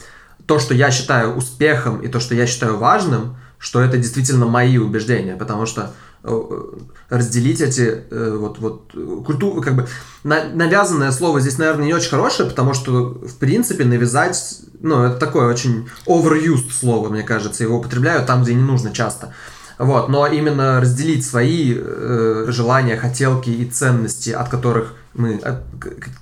[0.46, 4.78] то, что я считаю успехом и то, что я считаю важным, что это действительно мои
[4.78, 6.62] убеждения, потому что э, э,
[7.10, 8.92] разделить эти э, вот вот
[9.26, 9.86] культуру как бы
[10.22, 15.18] на- навязанное слово здесь наверное не очень хорошее потому что в принципе навязать ну это
[15.18, 17.62] такое очень overused слово мне кажется.
[17.62, 19.34] Его употребляют там где не нужно часто.
[19.76, 20.08] Вот.
[20.08, 25.40] Но именно разделить свои э, желания хотелки и ценности от которых мы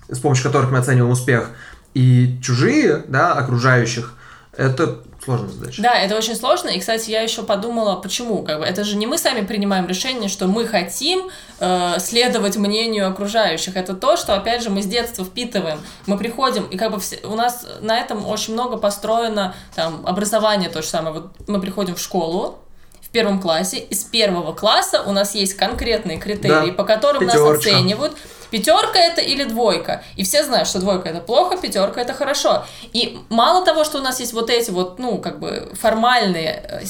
[0.09, 1.51] с помощью которых мы оцениваем успех
[1.95, 4.15] и чужие да окружающих
[4.57, 6.69] это сложная задача Да, это очень сложно.
[6.69, 8.43] И, кстати, я еще подумала, почему.
[8.43, 13.09] Как бы, это же не мы сами принимаем решение, что мы хотим э, следовать мнению
[13.09, 13.77] окружающих.
[13.77, 15.81] Это то, что, опять же, мы с детства впитываем.
[16.07, 20.69] Мы приходим, и как бы все, у нас на этом очень много построено там, образование
[20.69, 21.15] то же самое.
[21.15, 22.59] Вот мы приходим в школу,
[23.01, 27.25] в первом классе, и с первого класса у нас есть конкретные критерии, Да, по которым
[27.25, 27.71] нас пятерочка.
[27.71, 28.17] оценивают.
[28.53, 30.05] Пятерка это или двойка.
[30.17, 32.65] И все знают, что двойка это плохо, пятерка это хорошо.
[32.93, 36.83] И мало того, что у нас есть вот эти вот, ну, как бы формальные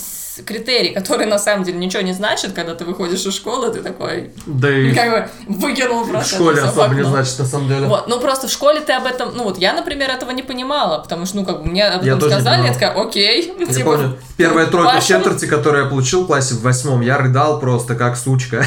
[0.46, 4.30] критерии, которые на самом деле ничего не значат, когда ты выходишь из школы, ты такой,
[4.46, 5.28] да и как бы
[5.60, 8.50] выкинул в просто школе в особо не значит на самом деле Вот, ну просто в
[8.50, 11.62] школе ты об этом, ну вот я, например, этого не понимала, потому что, ну как
[11.62, 14.90] бы мне об Я этом не сказали, я такая, окей, Я типа, помню, первая тройка
[14.90, 18.64] в вашему- четверти, которую я получил в классе в восьмом, я рыдал просто как сучка.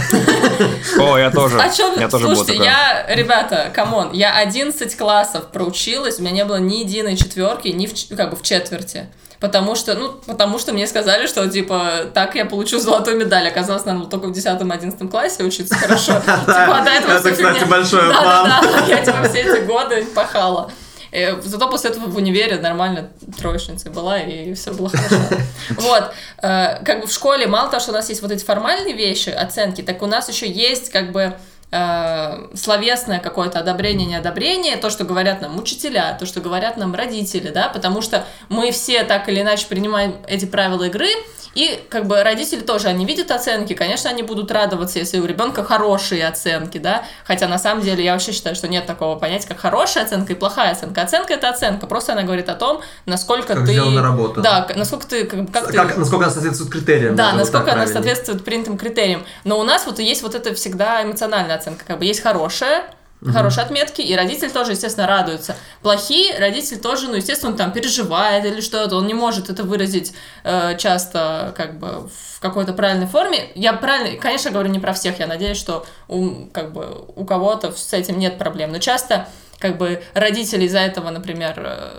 [0.99, 1.60] О, я тоже.
[1.60, 2.65] А чё, Я тоже был слушайте, такой.
[2.67, 7.69] я, ребята, come on, я 11 классов проучилась, у меня не было ни единой четверки,
[7.69, 9.08] ни в, как бы в четверти.
[9.39, 13.48] Потому что, ну, потому что мне сказали, что, типа, так я получу золотую медаль.
[13.48, 16.13] Оказалось, надо было только в 10-11 классе учиться хорошо.
[16.26, 18.50] Типа, до этого Это, кстати, большой Да, обман.
[18.50, 20.71] да, да, я, типа, все эти годы пахала.
[21.12, 25.15] Э, Зато после этого в универе нормально троечницей была, и все было хорошо.
[25.78, 26.12] Вот.
[26.41, 29.30] Э, Как бы в школе мало того, что у нас есть вот эти формальные вещи,
[29.30, 31.34] оценки, так у нас еще есть как бы
[31.76, 37.50] э, словесное какое-то одобрение, неодобрение, то, что говорят нам учителя, то, что говорят нам родители,
[37.50, 41.10] да, потому что мы все так или иначе принимаем эти правила игры,
[41.56, 45.63] и как бы родители тоже, они видят оценки, конечно, они будут радоваться, если у ребенка
[45.63, 49.60] хорошие оценки, да, хотя на самом деле я вообще считаю, что нет такого понятия, как
[49.60, 51.02] хорошая оценка и плохая оценка.
[51.02, 53.72] Оценка это оценка, просто она говорит о том, насколько Как ты...
[53.72, 54.41] сделана работа.
[54.41, 55.26] Да, насколько ты...
[55.26, 57.15] Как, как ты- Как, насколько она соответствует критериям.
[57.15, 57.94] да, насколько она правильнее.
[57.94, 59.26] соответствует принятым критериям.
[59.46, 61.86] Но у нас вот есть вот это всегда эмоциональная оценка.
[61.86, 62.84] Как бы есть хорошая,
[63.23, 65.56] хорошие отметки, и родитель тоже, естественно, радуется.
[65.82, 70.13] Плохие, родитель тоже, ну, естественно, он там переживает или что-то, он не может это выразить
[70.43, 73.49] э, часто, как бы, в какой-то правильной форме.
[73.56, 77.71] Я правильно, конечно, говорю не про всех, я надеюсь, что у, как бы, у кого-то
[77.71, 81.56] с этим нет проблем, но часто как бы родители из-за этого, например,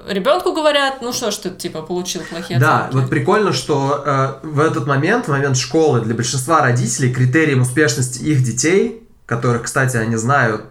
[0.07, 2.95] ребенку говорят, ну что ж ты, типа, получил плохие Да, оценки.
[2.97, 8.23] вот прикольно, что э, в этот момент, в момент школы, для большинства родителей критерием успешности
[8.23, 10.67] их детей, которых, кстати, они знают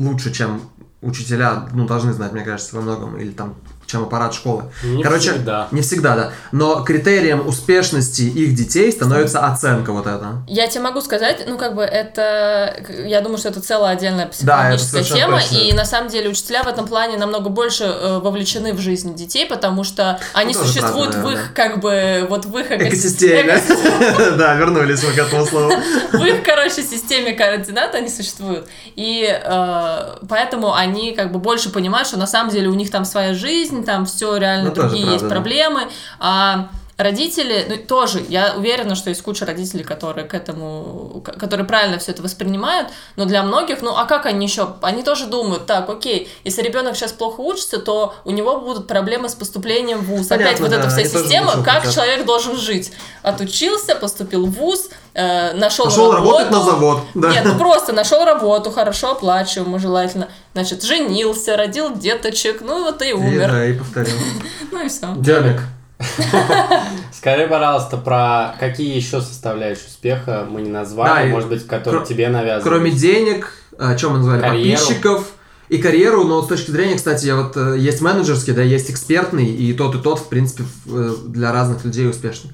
[0.00, 0.62] лучше, чем
[1.02, 3.54] учителя, ну, должны знать, мне кажется, во многом, или там,
[3.90, 4.64] чем аппарат школы.
[4.84, 5.68] Не Короче, всегда.
[5.70, 6.32] не всегда, да.
[6.52, 10.42] Но критерием успешности их детей становится оценка вот эта.
[10.46, 12.74] Я тебе могу сказать, ну, как бы это,
[13.06, 15.56] я думаю, что это целая отдельная психологическая совершенно тема, точно.
[15.64, 19.46] и на самом деле учителя в этом плане намного больше э, вовлечены в жизнь детей,
[19.46, 21.54] потому что они тоже существуют правда, в их, наверное.
[21.54, 23.54] как бы, вот в их эко- Экосистеме.
[23.54, 25.72] эко- Да, вернулись мы к этому слову.
[26.12, 28.68] в их, короче, системе координат они существуют.
[28.96, 33.04] И э, поэтому они как бы больше понимают, что на самом деле у них там
[33.04, 35.30] своя жизнь, там все реально Ну, другие правда, есть да.
[35.30, 35.88] проблемы.
[36.18, 36.68] А
[37.02, 42.12] родители, ну тоже, я уверена, что есть куча родителей, которые к этому, которые правильно все
[42.12, 46.30] это воспринимают, но для многих, ну а как они еще, они тоже думают, так, окей,
[46.44, 50.26] если ребенок сейчас плохо учится, то у него будут проблемы с поступлением в ВУЗ.
[50.28, 51.94] Понятно, Опять вот да, эта вся система, лучше как хотят.
[51.94, 52.92] человек должен жить.
[53.22, 56.70] Отучился, поступил в ВУЗ, э, нашел, Пошел работать на работу.
[56.70, 57.00] завод.
[57.14, 57.30] Да.
[57.32, 60.28] Нет, ну просто нашел работу, хорошо оплачиваемую желательно.
[60.54, 63.50] Значит, женился, родил деточек, ну вот и И, умер.
[63.50, 64.16] да, и повторил.
[64.72, 65.06] Ну и все.
[65.16, 65.60] Демик.
[67.12, 72.28] Скажи, пожалуйста, про какие еще составляющие успеха мы не назвали, Да, может быть, которые тебе
[72.28, 72.62] навязаны.
[72.70, 74.78] Кроме денег, о чем мы назвали, Карьеру.
[74.78, 75.32] подписчиков
[75.68, 79.46] и карьеру, но с точки зрения, кстати, я вот э, есть менеджерский, да, есть экспертный,
[79.46, 82.50] и тот, и тот, в принципе, э, для разных людей успешный.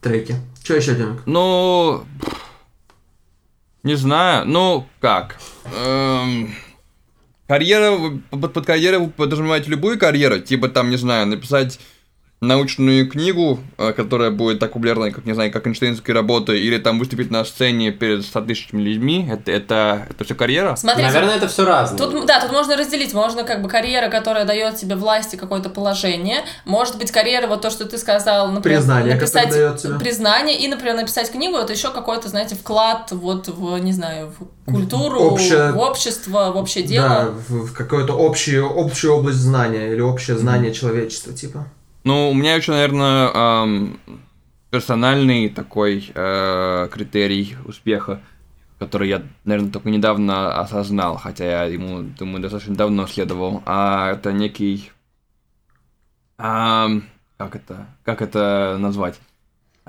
[0.00, 0.34] Треки.
[0.64, 1.22] Что еще, Демик?
[1.26, 2.04] Ну,
[3.82, 5.36] не знаю, ну как.
[5.74, 6.54] Эм,
[7.46, 7.96] карьера,
[8.30, 11.78] под, под карьерой вы подразумеваете любую карьеру, типа там, не знаю, написать
[12.40, 16.98] научную книгу, э, которая будет так популярной, как, не знаю, как Эйнштейнские работы, или там
[16.98, 20.76] выступить на сцене перед 100 тысячами людьми, это, это, это все карьера?
[20.76, 21.98] Смотрите, Наверное, это все разное.
[21.98, 23.12] Тут, да, тут можно разделить.
[23.12, 26.44] Можно как бы карьера, которая дает тебе власти какое-то положение.
[26.64, 29.98] Может быть, карьера, вот то, что ты сказал, например, Признание, написать дает тебе.
[29.98, 34.70] признание и, например, написать книгу, это еще какой-то, знаете, вклад вот в, не знаю, в
[34.72, 37.34] культуру, Общее- в общество, в общее Да, дело.
[37.48, 41.66] в, в какую-то общую, общую область знания или общее знание человечества, типа.
[42.04, 44.00] Ну, у меня еще, наверное, эм,
[44.70, 48.20] персональный такой э, критерий успеха,
[48.78, 53.62] который я, наверное, только недавно осознал, хотя я ему, думаю, достаточно давно следовал.
[53.66, 54.90] А это некий...
[56.38, 57.04] ам,
[57.36, 57.86] как это?
[58.04, 59.18] Как это назвать?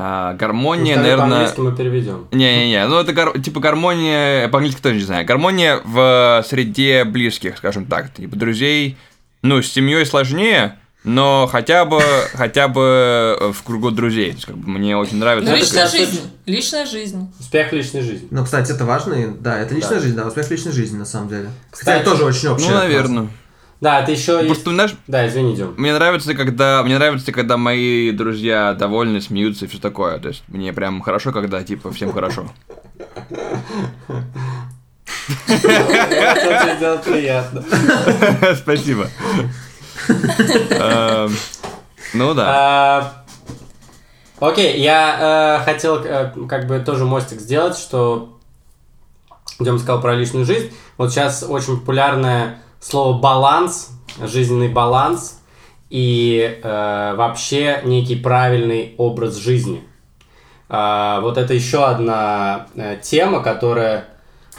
[0.02, 1.28] А, гармония, Ну, наверное...
[1.30, 2.28] По-английски мы переведем.
[2.32, 7.86] Не-не-не, ну это гар- типа гармония, по-английски тоже не знаю, гармония в среде близких, скажем
[7.86, 8.98] так, типа друзей,
[9.42, 12.02] ну, с семьей сложнее, но хотя бы,
[12.34, 15.50] хотя бы в кругу друзей, то есть, как бы, мне очень нравится.
[15.50, 16.22] Ну, это личная как- жизнь.
[16.46, 17.34] Личная жизнь.
[17.40, 18.28] Успех личной жизни.
[18.32, 20.00] Ну, кстати, это важно, и- да, это личная Да.
[20.02, 21.50] жизнь, да, успех личной жизни, на самом деле.
[21.72, 22.70] Хотя Кстати, это тоже очень общее.
[22.72, 23.28] Ну, наверное.
[23.82, 24.48] Да, это еще есть...
[24.48, 25.74] Просто, знаешь, Да, извини, Дем.
[25.78, 30.20] мне нравится, когда мне нравится, когда мои друзья довольны, смеются и все такое.
[30.20, 32.52] То есть мне прям хорошо, когда типа всем хорошо.
[35.48, 37.64] Это сделать приятно.
[38.58, 39.08] Спасибо.
[40.08, 41.36] Эм,
[42.14, 42.46] Ну да.
[42.48, 43.14] А,
[44.40, 48.38] Окей, я э, хотел э, как бы тоже мостик сделать, что
[49.60, 50.72] Дем сказал про личную жизнь.
[50.98, 53.90] Вот сейчас очень популярное слово баланс,
[54.22, 55.42] жизненный баланс
[55.90, 59.84] и э, вообще некий правильный образ жизни.
[60.70, 64.06] А, вот это еще одна э, тема, которая,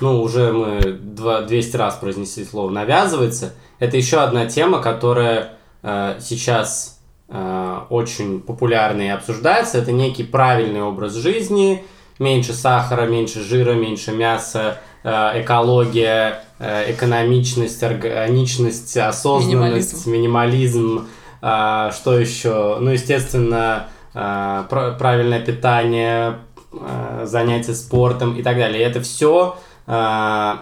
[0.00, 3.55] ну, уже мы два- 200 раз произнесли слово навязывается.
[3.81, 9.79] Это еще одна тема, которая э, сейчас э, очень популярна и обсуждается.
[9.79, 11.83] Это некий правильный образ жизни,
[12.19, 21.09] меньше сахара, меньше жира, меньше мяса, э, экология, э, экономичность, органичность, осознанность, минимализм,
[21.40, 22.77] э, что еще?
[22.81, 26.37] Ну, естественно, э, пр- правильное питание,
[26.73, 28.83] э, занятия спортом и так далее.
[28.83, 30.53] И это все э,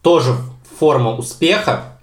[0.00, 0.34] тоже
[0.78, 1.93] форма успеха,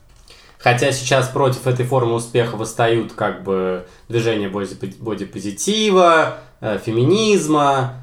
[0.64, 7.96] Хотя сейчас против этой формы успеха восстают как бы движение бодипозитива, э, феминизма,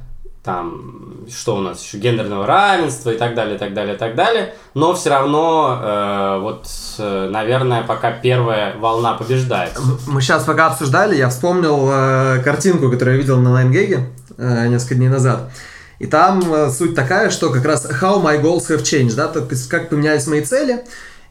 [0.42, 4.14] там, что у нас еще, гендерного равенства и так далее, и так далее, и так
[4.14, 4.54] далее.
[4.74, 6.66] Но все равно, э, вот,
[6.98, 9.78] э, наверное, пока первая волна побеждает.
[10.06, 14.94] Мы сейчас пока обсуждали, я вспомнил э, картинку, которую я видел на Найнгеге э, несколько
[14.94, 15.50] дней назад.
[15.98, 19.46] И там э, суть такая, что как раз how my goals have changed, да, то
[19.50, 20.84] есть как поменялись мои цели,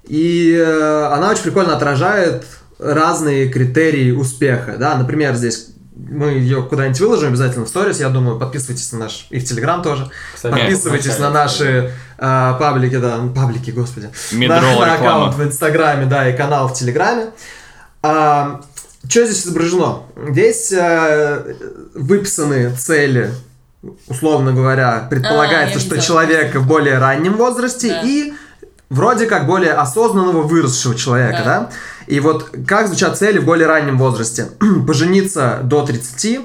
[0.07, 2.45] и э, она очень прикольно отражает
[2.79, 8.37] разные критерии успеха, да, например, здесь мы ее куда-нибудь выложим обязательно в сторис, я думаю,
[8.37, 13.71] подписывайтесь на наш, и в Телеграм тоже, Кстати, подписывайтесь на наши э, паблики, да, паблики,
[13.71, 17.31] господи, на, на аккаунт в Инстаграме, да, и канал в Телеграме.
[18.03, 18.61] А,
[19.09, 20.03] что здесь изображено?
[20.29, 21.55] Здесь э,
[21.95, 23.31] выписаны цели,
[24.07, 28.01] условно говоря, предполагается, а, что человек в более раннем возрасте да.
[28.03, 28.33] и
[28.89, 31.59] вроде как более осознанного выросшего человека, да.
[31.59, 31.69] да?
[32.07, 34.49] И вот как звучат цели в более раннем возрасте?
[34.87, 36.41] Пожениться до 30,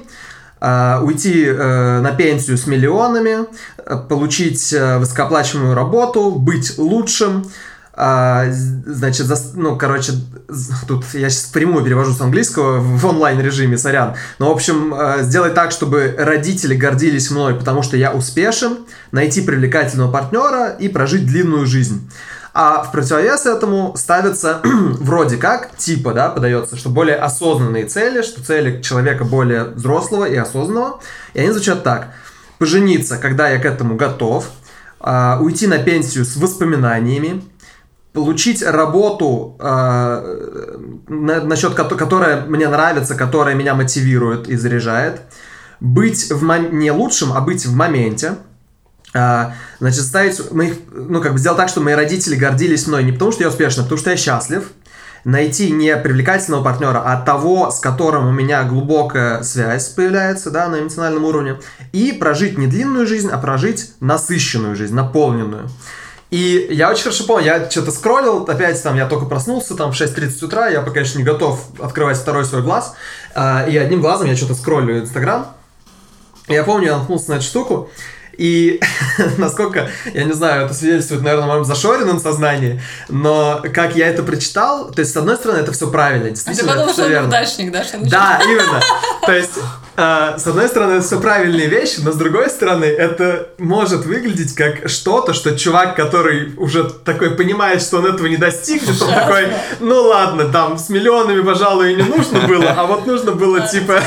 [0.62, 7.50] Uh, э, уйти uh, на пенсию с миллионами, uh, получить высокооплачиваемую работу, быть лучшим,
[7.94, 10.12] а, значит, за, ну, короче,
[10.88, 14.14] тут я сейчас прямую перевожу с английского в онлайн режиме, сорян.
[14.38, 18.78] Но, в общем, а, сделать так, чтобы родители гордились мной, потому что я успешен,
[19.10, 22.10] найти привлекательного партнера и прожить длинную жизнь.
[22.54, 28.44] А в противовес этому ставится вроде как, типа, да, подается, что более осознанные цели, что
[28.44, 31.00] цели человека более взрослого и осознанного.
[31.34, 32.08] И они звучат так.
[32.58, 34.50] Пожениться, когда я к этому готов,
[35.04, 37.42] Uh, уйти на пенсию с воспоминаниями,
[38.12, 40.76] получить работу, э,
[41.08, 45.22] насчет которая мне нравится, которая меня мотивирует и заряжает,
[45.80, 48.36] быть в не лучшим, а быть в моменте,
[49.14, 53.04] э, значит, ставить моих, ну, как бы сделать так, чтобы мои родители гордились мной.
[53.04, 54.70] Не потому, что я успешный, а потому что я счастлив,
[55.24, 60.80] найти не привлекательного партнера, а того, с которым у меня глубокая связь появляется, да, на
[60.80, 61.56] эмоциональном уровне,
[61.92, 65.68] и прожить не длинную жизнь, а прожить насыщенную жизнь, наполненную.
[66.30, 70.00] И я очень хорошо помню, я что-то скроллил, опять там, я только проснулся, там в
[70.00, 72.94] 6.30 утра, я пока еще не готов открывать второй свой глаз,
[73.34, 75.48] э, и одним глазом я что-то скроллю Инстаграм.
[76.48, 77.90] Я помню, я наткнулся на эту штуку,
[78.36, 78.80] и
[79.38, 84.22] насколько, я не знаю, это свидетельствует, наверное, о моем зашоренном сознании, но как я это
[84.22, 87.24] прочитал, то есть, с одной стороны, это все правильно, действительно, а ты подумал, что верно.
[87.24, 87.84] неудачник, да?
[87.84, 88.80] Что да, именно.
[89.26, 89.58] То есть,
[89.96, 94.54] э, с одной стороны, это все правильные вещи, но с другой стороны, это может выглядеть
[94.54, 99.48] как что-то, что чувак, который уже такой понимает, что он этого не достигнет, он такой,
[99.80, 104.00] ну ладно, там, с миллионами, пожалуй, и не нужно было, а вот нужно было, типа...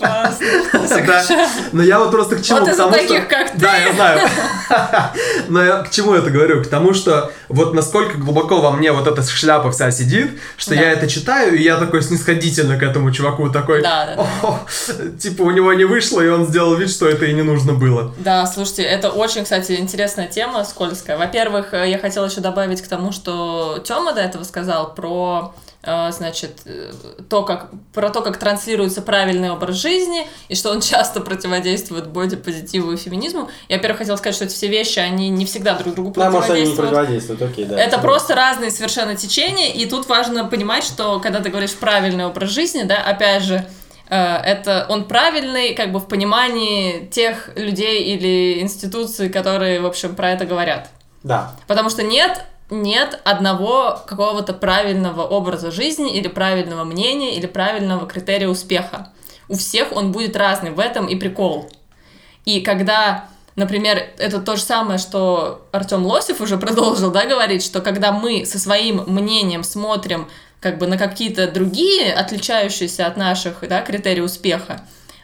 [1.02, 1.48] Да.
[1.72, 2.60] Но я вот просто к чему?
[2.60, 3.58] Вот из-за таких, как ты.
[3.58, 4.20] Да, я знаю.
[5.48, 6.62] Но я к чему это говорю?
[6.62, 10.92] К тому, что вот насколько глубоко во мне вот эта шляпа вся сидит, что я
[10.92, 13.82] это читаю, и я такой снисходительно к этому чуваку такой,
[15.18, 18.14] типа у него не вышло, и он сделал вид, что это и не нужно было.
[18.18, 21.18] Да, слушайте, это очень, кстати, интересная тема, скользкая.
[21.18, 26.60] Во-первых, э, я хотела еще добавить к тому, что Тёма до этого сказал про значит,
[26.64, 26.92] э,
[27.28, 32.92] то, как, про то, как транслируется правильный образ жизни, и что он часто противодействует бодипозитиву
[32.92, 33.50] и феминизму.
[33.68, 36.50] Я, во-первых, хотела сказать, что эти все вещи, они не всегда друг другу да, противодействуют.
[36.50, 37.80] может, они не противодействуют, окей, да.
[37.80, 42.50] Это просто разные совершенно течения, и тут важно понимать, что когда ты говоришь правильный образ
[42.50, 43.66] жизни, да, опять же,
[44.08, 50.14] э, это он правильный как бы в понимании тех людей или институций, которые, в общем,
[50.14, 50.90] про это говорят.
[51.24, 51.56] Да.
[51.66, 58.48] Потому что нет нет одного какого-то правильного образа жизни или правильного мнения или правильного критерия
[58.48, 59.12] успеха.
[59.48, 61.70] У всех он будет разный, в этом и прикол.
[62.44, 67.80] И когда, например, это то же самое, что Артем Лосев уже продолжил, да, говорить, что
[67.80, 70.28] когда мы со своим мнением смотрим
[70.60, 74.80] как бы на какие-то другие, отличающиеся от наших, да, критерии успеха,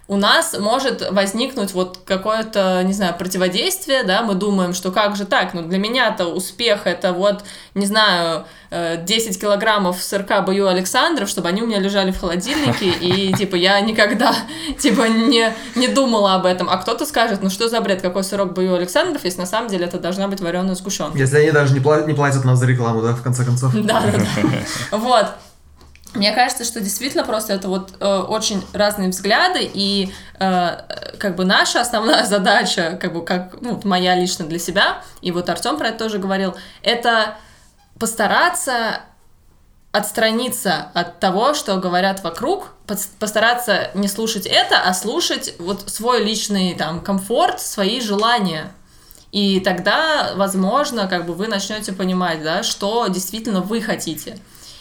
[0.08, 5.26] у нас может возникнуть вот какое-то, не знаю, противодействие, да, мы думаем, что как же
[5.26, 7.44] так, ну для меня-то успех это вот,
[7.74, 12.86] не знаю, 10 э, килограммов сырка бою Александров, чтобы они у меня лежали в холодильнике,
[13.00, 14.34] и, типа, я никогда,
[14.78, 16.70] типа, не, не думала об этом.
[16.70, 19.84] А кто-то скажет, ну что за бред, какой сырок бою Александров, если на самом деле
[19.84, 21.18] это должна быть вареная сгущенка.
[21.18, 23.74] Если они даже не платят, не платят нам за рекламу, да, в конце концов.
[23.74, 24.26] Да, да, да.
[24.96, 25.26] Вот.
[26.18, 30.76] Мне кажется, что действительно просто это вот э, очень разные взгляды, и э,
[31.18, 35.48] как бы наша основная задача, как бы как ну, моя лично для себя, и вот
[35.48, 37.36] Артем про это тоже говорил, это
[37.98, 39.00] постараться
[39.90, 42.72] отстраниться от того, что говорят вокруг,
[43.18, 48.70] постараться не слушать это, а слушать вот свой личный там комфорт, свои желания.
[49.32, 54.38] И тогда, возможно, как бы вы начнете понимать, да, что действительно вы хотите.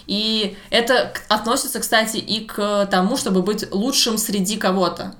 [0.07, 5.15] И это относится, кстати, и к тому, чтобы быть лучшим среди кого-то.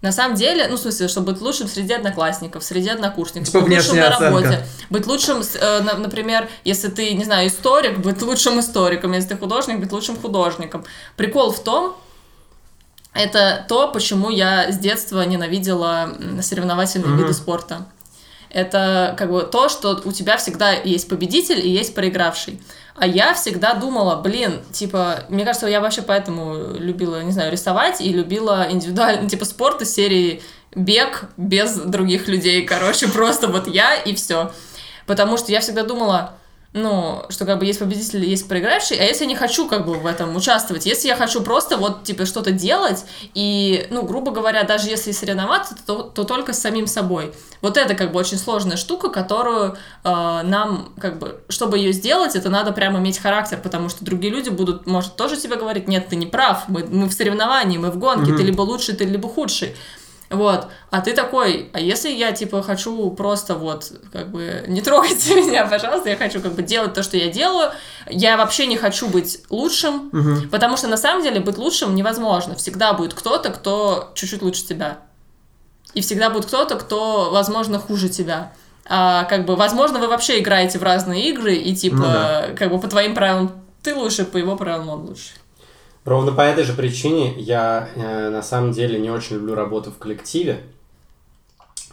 [0.00, 3.76] На самом деле, ну, в смысле, чтобы быть лучшим среди одноклассников, среди однокурсников, Типа быть
[3.78, 4.24] лучшим на оценка.
[4.24, 9.30] работе, быть лучшим, э, на- например, если ты, не знаю, историк, быть лучшим историком, если
[9.30, 10.84] ты художник, быть лучшим художником.
[11.16, 11.96] Прикол в том,
[13.14, 17.18] это то, почему я с детства ненавидела соревновательные Мгм.
[17.22, 17.86] виды спорта.
[18.54, 22.62] Это как бы то, что у тебя всегда есть победитель и есть проигравший.
[22.94, 28.00] А я всегда думала, блин, типа, мне кажется, я вообще поэтому любила, не знаю, рисовать
[28.00, 30.40] и любила индивидуальный, типа, спорт из серии
[30.72, 34.52] бег без других людей, короче, просто вот я и все.
[35.06, 36.34] Потому что я всегда думала,
[36.74, 39.94] ну, что как бы есть победитель, есть проигравший, а если я не хочу как бы
[39.94, 44.64] в этом участвовать, если я хочу просто вот, типа, что-то делать, и, ну, грубо говоря,
[44.64, 47.32] даже если соревноваться, то, то только с самим собой.
[47.60, 52.34] Вот это как бы очень сложная штука, которую э, нам, как бы, чтобы ее сделать,
[52.34, 56.08] это надо прямо иметь характер, потому что другие люди будут, может, тоже тебе говорить, нет,
[56.08, 58.36] ты не прав, мы, мы в соревновании, мы в гонке, Мгм.
[58.36, 59.76] ты либо лучший, ты либо худший.
[60.30, 65.34] Вот, а ты такой, а если я, типа, хочу просто вот, как бы, не трогайте
[65.42, 67.70] меня, пожалуйста, я хочу, как бы, делать то, что я делаю,
[68.08, 70.48] я вообще не хочу быть лучшим, Мгм.
[70.48, 74.98] потому что, на самом деле, быть лучшим невозможно, всегда будет кто-то, кто чуть-чуть лучше тебя,
[75.92, 78.52] и всегда будет кто-то, кто, возможно, хуже тебя.
[78.86, 82.46] А, как бы, возможно, вы вообще играете в разные игры, и, типа, Ну да.
[82.56, 83.52] как бы, по твоим правилам
[83.82, 85.30] ты лучше, по его правилам он лучше.
[86.04, 89.96] Ровно по этой же причине я э, на самом деле не очень люблю работу в
[89.96, 90.60] коллективе.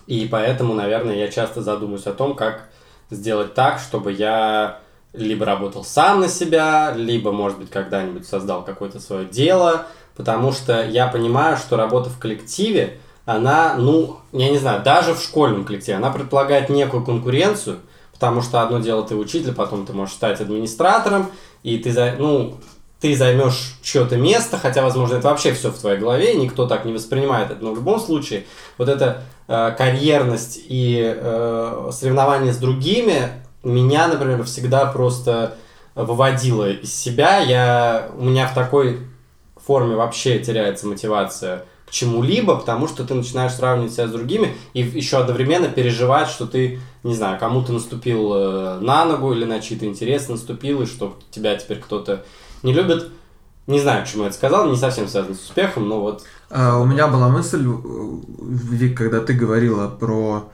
[0.05, 2.68] И поэтому, наверное, я часто задумываюсь о том, как
[3.09, 4.80] сделать так, чтобы я
[5.14, 9.86] либо работал сам на себя, либо, может быть, когда-нибудь создал какое-то свое дело,
[10.16, 15.22] потому что я понимаю, что работа в коллективе, она, ну, я не знаю, даже в
[15.22, 17.80] школьном коллективе, она предполагает некую конкуренцию,
[18.14, 21.30] потому что одно дело ты учитель, потом ты можешь стать администратором,
[21.64, 22.57] и ты, ну,
[23.02, 26.93] ты займешь чье-то место, хотя, возможно, это вообще все в твоей голове, никто так не
[26.93, 27.64] воспринимает это.
[27.64, 28.45] Но в любом случае,
[28.78, 33.32] вот эта э, карьерность и э, соревнование с другими
[33.64, 35.58] меня, например, всегда просто
[35.95, 37.39] выводило из себя.
[37.39, 38.99] Я, у меня в такой
[39.56, 44.82] форме вообще теряется мотивация к чему-либо, потому что ты начинаешь сравнивать себя с другими и
[44.82, 49.86] еще одновременно переживать, что ты, не знаю, кому-то наступил э, на ногу или на чьи-то
[49.86, 52.24] интересы наступил, и что тебя теперь кто-то
[52.64, 53.09] не любит.
[53.68, 56.80] Не знаю, к чему я это сказал, не совсем связано с успехом, но вот А,
[56.80, 60.51] У меня была мысль, э, Вик, когда ты говорила про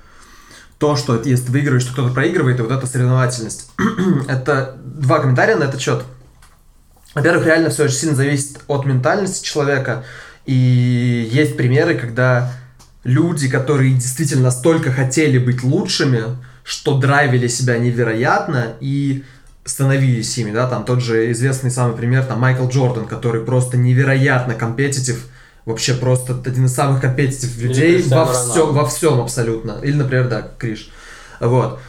[0.77, 3.71] то, что если ты выигрываешь, то кто-то проигрывает, и вот эта соревновательность.
[4.27, 6.03] это два комментария на этот счет.
[7.15, 10.03] Во-первых, реально все очень сильно зависит от ментальности человека.
[10.45, 12.51] И есть примеры, когда
[13.03, 16.23] люди, которые действительно настолько хотели быть лучшими,
[16.63, 19.23] что драйвили себя невероятно и
[19.67, 24.55] становились ими, да, там тот же известный самый пример, там Майкл Джордан, который просто невероятно
[24.55, 25.27] компетитив,
[25.65, 29.79] вообще просто один из самых компетитив людей во, всем, во всем абсолютно.
[29.83, 30.89] Или, например, да, Криш.
[31.39, 31.79] Вот.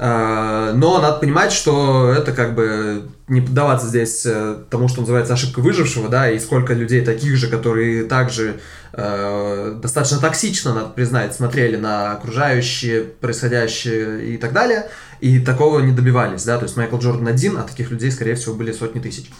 [0.00, 5.34] А, Но надо понимать, что это как бы не поддаваться здесь э, тому, что называется
[5.34, 8.60] ошибка выжившего, да, и сколько людей таких же, которые также
[8.92, 14.88] э, достаточно токсично, надо признать, смотрели на окружающее, происходящее и так далее,
[15.20, 18.54] и такого не добивались, да, то есть Майкл Джордан один, а таких людей, скорее всего,
[18.54, 19.30] были сотни тысяч.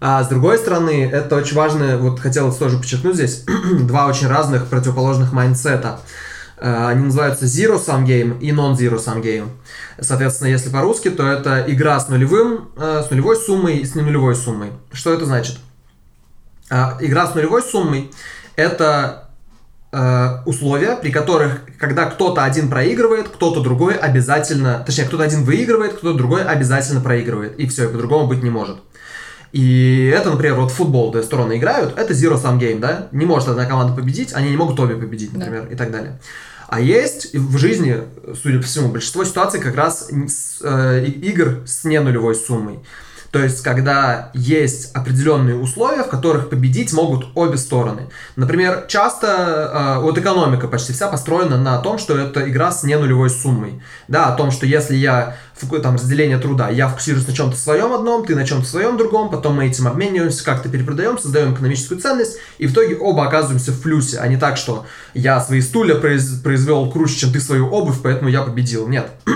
[0.00, 3.44] А с другой стороны, это очень важно, вот хотел тоже подчеркнуть здесь,
[3.80, 6.00] два очень разных противоположных mindset а.
[6.56, 9.48] Э, Они называются Zero Sum Game и Non-Zero Sum Game.
[10.00, 14.34] Соответственно, если по-русски, то это игра с нулевым, э, с нулевой суммой и с ненулевой
[14.34, 14.70] суммой.
[14.92, 15.58] Что это значит?
[16.70, 18.10] А, Игра с нулевой суммой–
[18.56, 19.19] это э,
[20.46, 26.16] условия, при которых, когда кто-то один проигрывает, кто-то другой обязательно, точнее, кто-то один выигрывает, кто-то
[26.16, 27.58] другой обязательно проигрывает.
[27.58, 28.76] И все, и по-другому быть не может.
[29.52, 33.08] И это, например, вот футбол две стороны играют, это zero sum game, да?
[33.10, 35.40] Не может одна команда победить, они не могут обе победить, Да.
[35.40, 36.20] например, и так далее.
[36.68, 38.00] А есть в жизни,
[38.40, 42.78] судя по всему, большинство ситуаций как раз с, э, игр с не нулевой суммой.
[43.30, 48.08] То есть, когда есть определенные условия, в которых победить могут обе стороны.
[48.34, 49.26] Например, часто
[49.98, 53.82] э, вот экономика почти вся построена на том, что это игра с ненулевой суммой.
[54.08, 55.36] Да, о том, что если я
[55.82, 59.56] там разделение труда, я фокусируюсь на чем-то своем одном, ты на чем-то своем другом, потом
[59.56, 64.18] мы этим обмениваемся, как-то перепродаем, создаем экономическую ценность, и в итоге оба оказываемся в плюсе,
[64.18, 68.30] а не так, что я свои стулья произ- произвел круче, чем ты свою обувь, поэтому
[68.30, 68.88] я победил.
[68.88, 69.10] Нет.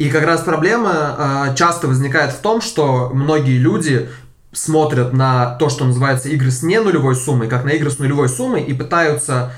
[0.00, 4.08] И как раз проблема э, часто возникает в том, что многие люди
[4.50, 8.30] смотрят на то, что называется игры с не нулевой суммой, как на игры с нулевой
[8.30, 9.52] суммой, и пытаются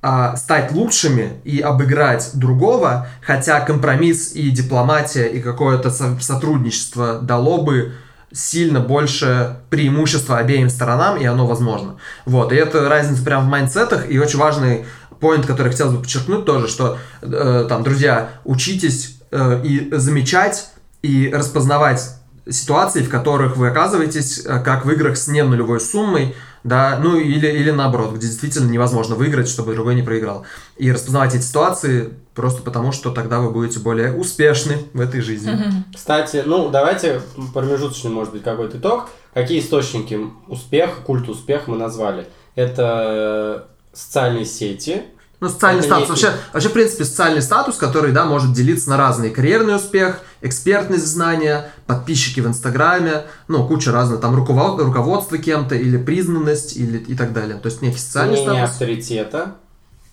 [0.00, 7.62] э, стать лучшими и обыграть другого, хотя компромисс и дипломатия и какое-то со- сотрудничество дало
[7.62, 7.94] бы
[8.30, 11.96] сильно больше преимущества обеим сторонам, и оно возможно.
[12.24, 14.86] Вот, и это разница прям в майндсетах, и очень важный
[15.18, 20.70] поинт, который хотелось бы подчеркнуть тоже, что, э, там, друзья, учитесь э, и замечать,
[21.02, 22.02] и распознавать
[22.48, 27.18] ситуации, в которых вы оказываетесь, э, как в играх с не нулевой суммой, да, ну
[27.18, 30.44] или, или наоборот, где действительно невозможно выиграть, чтобы другой не проиграл.
[30.76, 35.52] И распознавать эти ситуации просто потому, что тогда вы будете более успешны в этой жизни.
[35.94, 37.20] Кстати, ну давайте
[37.54, 39.08] промежуточный, может быть, какой-то итог.
[39.34, 40.18] Какие источники
[40.48, 42.26] успеха, культа успеха мы назвали?
[42.54, 45.02] Это социальные сети,
[45.40, 46.08] Ну, социальный Это статус.
[46.10, 49.30] некий- Вообще, вообще, в принципе, социальный статус, который, да, может делиться на разные.
[49.30, 55.96] Карьерный успех, экспертность знания, подписчики в Инстаграме, ну, куча разных, там, руковод- руководство кем-то, или
[55.96, 57.56] признанность, или и так далее.
[57.58, 58.72] То есть, некий социальный мнение статус.
[58.72, 59.54] авторитета,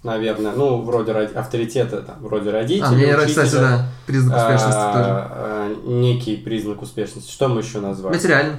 [0.03, 4.71] наверное, ну, вроде роди- авторитета, там, вроде родителей, А, мне, учителя, кстати, да, признак успешности
[4.93, 5.09] тоже.
[5.09, 7.32] а, а, некий признак успешности.
[7.32, 8.13] Что мы еще назвали?
[8.15, 8.57] Материальный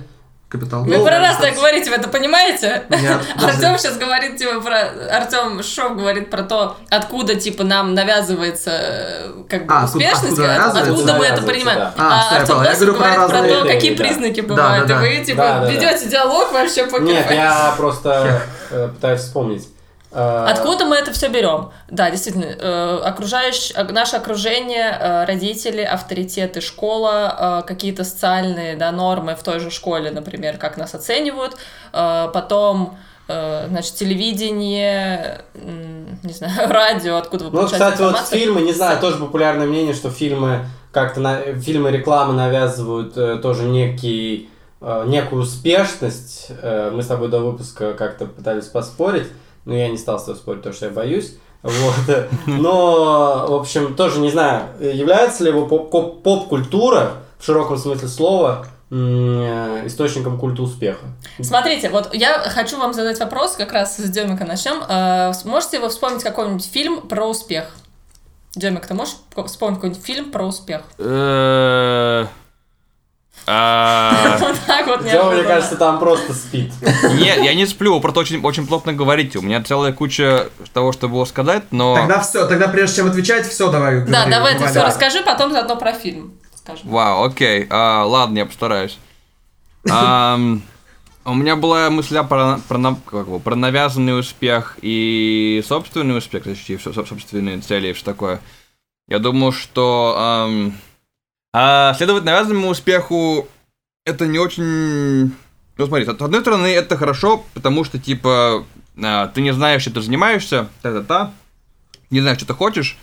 [0.48, 0.84] капитал.
[0.84, 1.58] Вы Ну, про раз так статус.
[1.58, 2.84] говорите, вы это понимаете?
[2.88, 3.20] Нет.
[3.42, 4.78] Артем сейчас говорит, типа, про...
[5.16, 10.38] Артем Шов говорит про то, откуда, типа, нам навязывается, э, как бы, А, откуда- успешность,
[10.38, 11.94] откуда мы это да.
[11.98, 14.04] А, я Артем про говорит про то, какие да.
[14.04, 15.70] признаки Да, бывают, да, и вы, типа, Да, да, да.
[15.72, 19.68] ведете диалог вообще по Нет, я просто э, пытаюсь вспомнить.
[20.12, 21.70] Э, Откуда мы это все берем?
[21.90, 29.34] Да, действительно, э, окружающее, ок- наше окружение, э, родители, авторитеты, школа, какие-то социальные да, нормы
[29.34, 31.56] в той же школе, например, как нас оценивают,
[31.92, 32.96] потом
[33.28, 38.38] значит, телевидение, не знаю, радио, откуда вы Ну, кстати, вот информацию.
[38.40, 43.64] фильмы, не знаю, тоже популярное мнение, что фильмы как-то на, фильмы рекламы навязывают э, тоже
[43.64, 44.48] некий
[44.80, 46.46] э, некую успешность.
[46.62, 49.26] Э, мы с тобой до выпуска как-то пытались поспорить,
[49.66, 51.34] но я не стал с тобой спорить, потому что я боюсь.
[51.62, 52.28] Вот.
[52.46, 58.08] Но, в общем, тоже не знаю, является ли его поп- поп- поп-культура в широком смысле
[58.08, 58.66] слова
[59.84, 61.04] источником культа успеха.
[61.40, 64.80] Смотрите, вот я хочу вам задать вопрос, как раз с Демика начнем.
[64.88, 67.74] Э, Можете вы вспомнить какой-нибудь фильм про успех?
[68.54, 70.82] Демик, ты можешь вспомнить какой-нибудь фильм про успех?
[73.48, 76.72] А, Вот так вот Тёма, мне кажется, там просто спит.
[77.14, 79.38] Нет, я не сплю, вы просто очень, очень плотно говорите.
[79.38, 81.94] У меня целая куча того, что было сказать, но...
[81.94, 84.00] Тогда все, тогда прежде чем отвечать, все, давай.
[84.04, 86.32] Да, давай ты все расскажи, потом заодно про фильм.
[86.56, 86.88] Скажем.
[86.88, 88.98] Вау, окей, а, ладно, я постараюсь.
[91.28, 96.92] У меня была мысля про, про, на- как про навязанный успех и собственный успех, со-
[97.04, 98.40] собственные цели и все такое.
[99.08, 100.74] Я думаю, что ам,
[101.58, 103.48] а следовать навязанному успеху
[104.04, 105.32] это не очень...
[105.78, 108.66] Ну, смотри, с одной стороны, это хорошо, потому что, типа,
[109.02, 111.32] а, ты не знаешь, чем ты занимаешься, та-та-та,
[112.10, 112.98] не знаешь, что ты хочешь,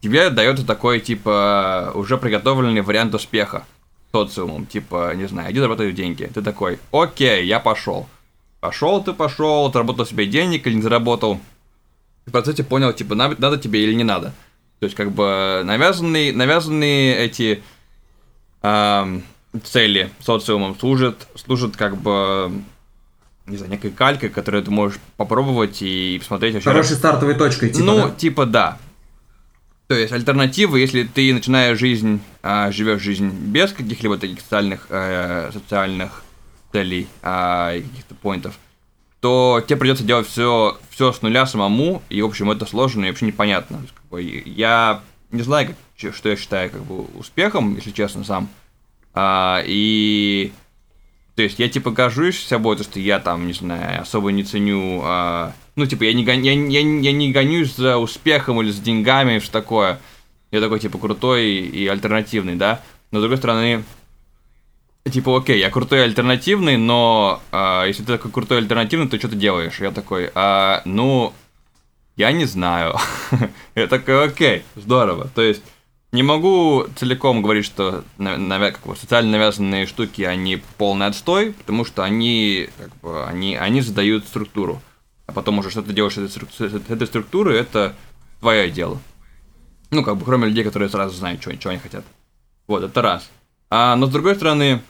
[0.00, 3.66] тебе дается такой, типа, уже приготовленный вариант успеха
[4.12, 6.24] социумом, типа, не знаю, иди заработай деньги.
[6.24, 8.08] Ты такой, окей, я пошел.
[8.60, 11.38] Пошел ты, пошел, заработал себе денег или не заработал.
[12.24, 14.32] И в процессе понял, типа, надо, надо тебе или не надо.
[14.78, 17.62] То есть, как бы, навязанные, навязанные эти
[18.62, 22.52] цели социумом служат, служат, как бы,
[23.46, 26.70] не знаю, некой калькой, которую ты можешь попробовать и посмотреть вообще.
[26.70, 28.10] Хорошей стартовой точкой, типа, ну, да?
[28.14, 28.78] типа да.
[29.88, 35.50] То есть альтернатива, если ты начинаешь жизнь, а, живешь жизнь без каких-либо таких социальных, э,
[35.52, 36.22] социальных
[36.70, 38.54] целей а, и каких-то поинтов,
[39.20, 43.08] то тебе придется делать все, все с нуля самому, и, в общем, это сложно и
[43.08, 43.78] вообще непонятно.
[43.78, 45.00] То есть, как бы, я
[45.32, 48.48] не знаю, как- что я считаю как бы успехом, если честно, сам.
[49.14, 50.52] А, и
[51.36, 55.00] то есть я типа горжусь собой, то что я там, не знаю, особо не ценю,
[55.04, 58.82] а, ну типа я не, гон- я, я, я не гонюсь за успехом или за
[58.82, 60.00] деньгами что такое.
[60.50, 62.80] Я такой типа крутой и альтернативный, да.
[63.12, 63.84] Но с другой стороны,
[65.10, 69.16] типа окей, я крутой и альтернативный, но а, если ты такой крутой и альтернативный, то
[69.18, 69.80] что ты делаешь?
[69.80, 71.32] Я такой, а, ну,
[72.16, 72.96] я не знаю.
[73.74, 75.28] Я такой, окей, здорово.
[75.34, 75.62] То есть
[76.12, 81.52] не могу целиком говорить, что на- навя- как бы, социально навязанные штуки, они полный отстой,
[81.52, 84.82] потому что они, как бы, они, они задают структуру.
[85.26, 87.94] А потом уже что ты делаешь с этой, струк- с этой- структурой, это
[88.40, 89.00] твое дело.
[89.92, 92.04] Ну, как бы, кроме людей, которые сразу знают, что, что они хотят.
[92.66, 93.30] Вот, это раз.
[93.70, 94.82] А, но с другой стороны,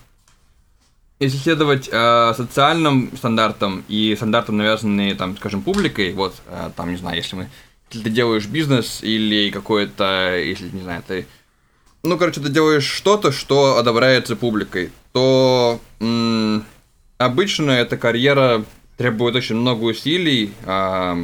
[1.21, 6.97] если следовать э, социальным стандартам и стандартам, навязанные, там, скажем, публикой, вот, э, там, не
[6.97, 7.51] знаю, если мы,
[7.91, 11.27] если ты делаешь бизнес или какое-то, если, не знаю, ты,
[12.03, 16.65] ну, короче, ты делаешь что-то, что одобряется публикой, то м,
[17.19, 18.65] обычно эта карьера
[18.97, 21.19] требует очень много усилий, а,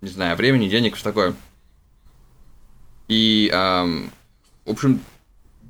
[0.00, 1.34] не знаю, времени, денег, что такое.
[3.08, 4.10] И, ам,
[4.64, 5.00] в общем,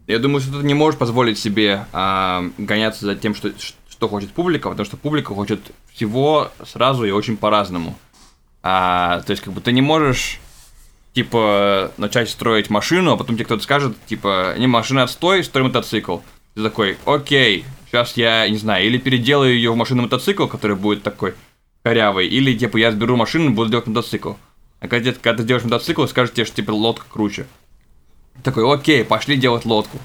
[0.07, 3.52] я думаю, что ты не можешь позволить себе а, гоняться за тем, что,
[3.88, 5.61] что хочет публика, потому что публика хочет
[5.92, 7.96] всего сразу и очень по-разному.
[8.62, 10.40] А, то есть, как бы ты не можешь,
[11.14, 16.18] типа, начать строить машину, а потом тебе кто-то скажет, типа, не, машина отстой, строй мотоцикл.
[16.55, 21.34] Ты такой, окей, сейчас я, не знаю, или переделаю ее в машину-мотоцикл, который будет такой
[21.82, 24.34] корявый, или, типа, я сберу машину и буду делать мотоцикл.
[24.80, 27.46] А когда, когда ты делаешь мотоцикл, скажут тебе, что, типа, лодка круче.
[28.43, 29.99] Такой, окей, пошли делать лодку.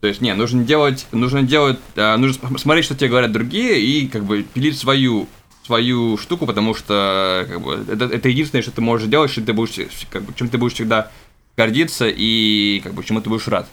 [0.00, 3.80] То есть, не, нужно делать, нужно делать, а, нужно см- смотреть, что тебе говорят другие,
[3.80, 5.26] и как бы пилить свою,
[5.64, 9.52] свою штуку, потому что как бы, это, это единственное, что ты можешь делать, что ты
[9.54, 9.78] будешь,
[10.10, 11.10] как бы, чем ты будешь всегда
[11.56, 13.66] гордиться и как бы чему ты будешь рад.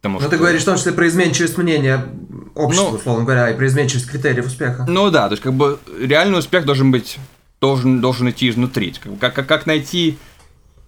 [0.00, 2.06] Потому Ну, что- ты говоришь в том числе про изменчивость мнения
[2.54, 4.86] общества, Ну- условно говоря, и про изменчивость критериев успеха.
[4.88, 7.18] Ну да, то есть как бы реальный успех должен быть,
[7.60, 8.94] должен, должен идти изнутри.
[9.20, 10.16] Как, как, как найти,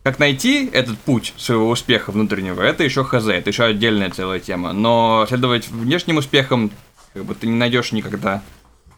[0.07, 4.73] как найти этот путь своего успеха внутреннего, это еще хз, это еще отдельная целая тема.
[4.73, 6.71] Но следовать внешним успехам,
[7.13, 8.41] как бы ты не найдешь никогда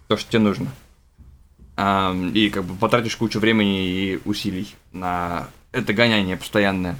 [0.07, 0.67] то, что тебе нужно.
[1.77, 6.99] Ам, и как бы потратишь кучу времени и усилий на это гоняние постоянное.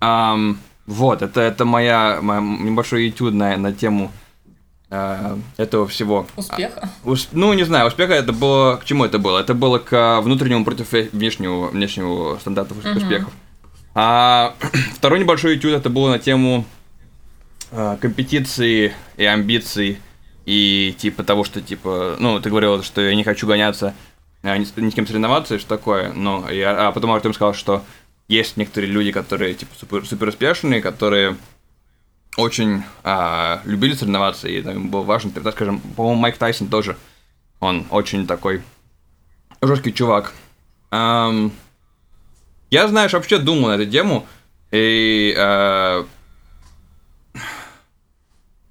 [0.00, 4.12] Ам, вот, это, это моя, моя небольшой этюд на, на тему
[4.90, 6.26] этого всего.
[6.36, 6.88] Успеха.
[7.04, 8.76] Ус- ну, не знаю, успеха это было...
[8.76, 9.38] К чему это было?
[9.40, 12.96] Это было к внутреннему против внешнего, внешнего стандартов Мгм.
[12.98, 13.32] успехов.
[13.94, 14.54] А
[14.94, 16.64] второй небольшой этюд это было на тему
[17.70, 19.98] э, компетиции и амбиций
[20.46, 22.16] и типа того, что типа...
[22.18, 23.94] Ну, ты говорил, что я не хочу гоняться,
[24.42, 26.12] ни, с- ни с кем соревноваться и что такое.
[26.12, 27.82] Но я, а потом Артем сказал, что
[28.28, 31.36] есть некоторые люди, которые типа супер, супер успешные, которые
[32.36, 36.96] очень а, любили соревноваться, и там, было важно, тогда, скажем, по-моему, Майк Тайсон тоже,
[37.60, 38.62] он очень такой
[39.62, 40.32] жесткий чувак.
[40.90, 41.52] Ам,
[42.70, 44.26] я, знаешь, вообще думал на эту тему,
[44.70, 46.06] и а,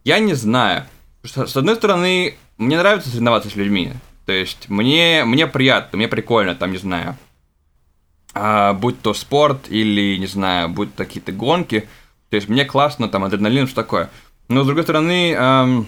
[0.04, 0.86] я не знаю.
[1.24, 3.94] Что, С одной стороны, мне нравится соревноваться с людьми,
[4.26, 7.18] то есть мне, мне приятно, мне прикольно, там, не знаю,
[8.34, 11.88] а, будь то спорт или, не знаю, будь то какие-то гонки,
[12.34, 14.10] то есть мне классно, там, адреналин, что такое.
[14.48, 15.86] Но, с другой стороны, ам,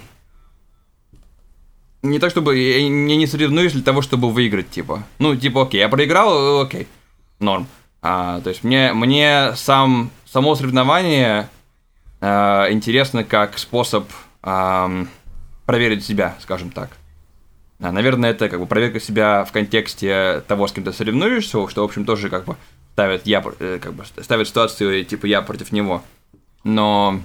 [2.04, 5.02] не так, чтобы я не соревнуюсь для того, чтобы выиграть, типа.
[5.18, 6.88] Ну, типа, окей, я проиграл, э, окей,
[7.40, 7.66] норм.
[8.04, 11.50] А, то есть мне, мне сам, само соревнование
[12.22, 14.08] а, интересно как способ
[14.44, 15.10] ам,
[15.66, 16.92] проверить себя, скажем так.
[17.80, 21.82] А, наверное, это как бы проверка себя в контексте того, с кем ты соревнуешься, что,
[21.82, 22.56] в общем, тоже как бы
[22.94, 26.04] ставит я, э, как бы ставит ситуацию, типа, я против него.
[26.66, 27.22] Но,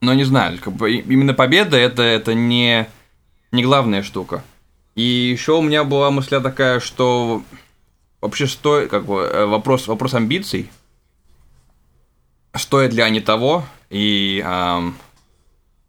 [0.00, 2.88] но не знаю, как бы именно победа это, это не,
[3.50, 4.42] не главная штука.
[4.94, 7.42] И еще у меня была мысля такая, что
[8.22, 10.70] вообще стоит, как бы, э, вопрос, вопрос амбиций,
[12.54, 14.96] стоит ли они того, и, ам,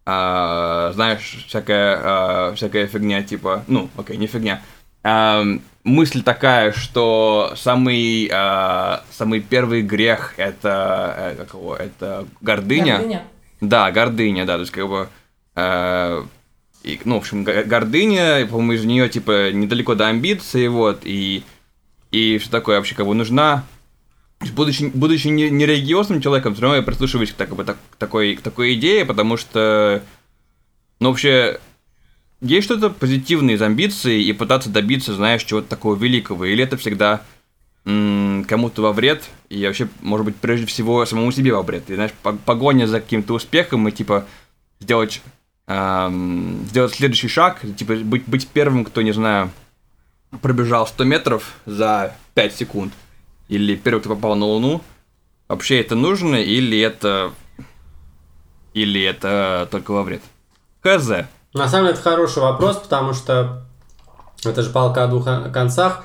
[0.04, 4.60] а, знаешь, всякая, а, всякая фигня, типа, ну, окей, не фигня,
[5.04, 12.98] Ам, мысль такая, что самый, а, самый первый грех это, э, как его, это гордыня.
[12.98, 13.22] Гордыня.
[13.60, 15.08] Да, гордыня, да, то есть как бы,
[15.56, 16.22] э,
[16.84, 21.42] и, ну, в общем, го- гордыня, по-моему, из нее, типа, недалеко до амбиции, вот, и,
[22.12, 23.64] и что такое вообще, как бы, нужна,
[24.54, 27.96] будучи, будучи не, не религиозным человеком, все равно я прислушиваюсь к, так, бы, так- к
[27.96, 30.02] такой, к такой идее, потому что,
[31.00, 31.58] ну, вообще,
[32.40, 37.22] есть что-то позитивное из амбиций и пытаться добиться, знаешь, чего-то такого великого, или это всегда
[37.84, 41.88] кому-то во вред, и вообще, может быть, прежде всего, самому себе во вред.
[41.88, 44.26] И, знаешь, по- погоня за каким-то успехом и, типа,
[44.78, 45.22] сделать,
[45.66, 49.50] ам, сделать следующий шаг, типа, быть, быть первым, кто, не знаю,
[50.42, 52.92] пробежал 100 метров за 5 секунд,
[53.48, 54.82] или первый, кто попал на Луну,
[55.48, 57.32] вообще это нужно, или это...
[58.74, 60.22] Или это только во вред?
[60.82, 61.10] Хз.
[61.54, 63.64] На самом деле это хороший вопрос, потому что
[64.44, 66.04] это же палка о двух концах.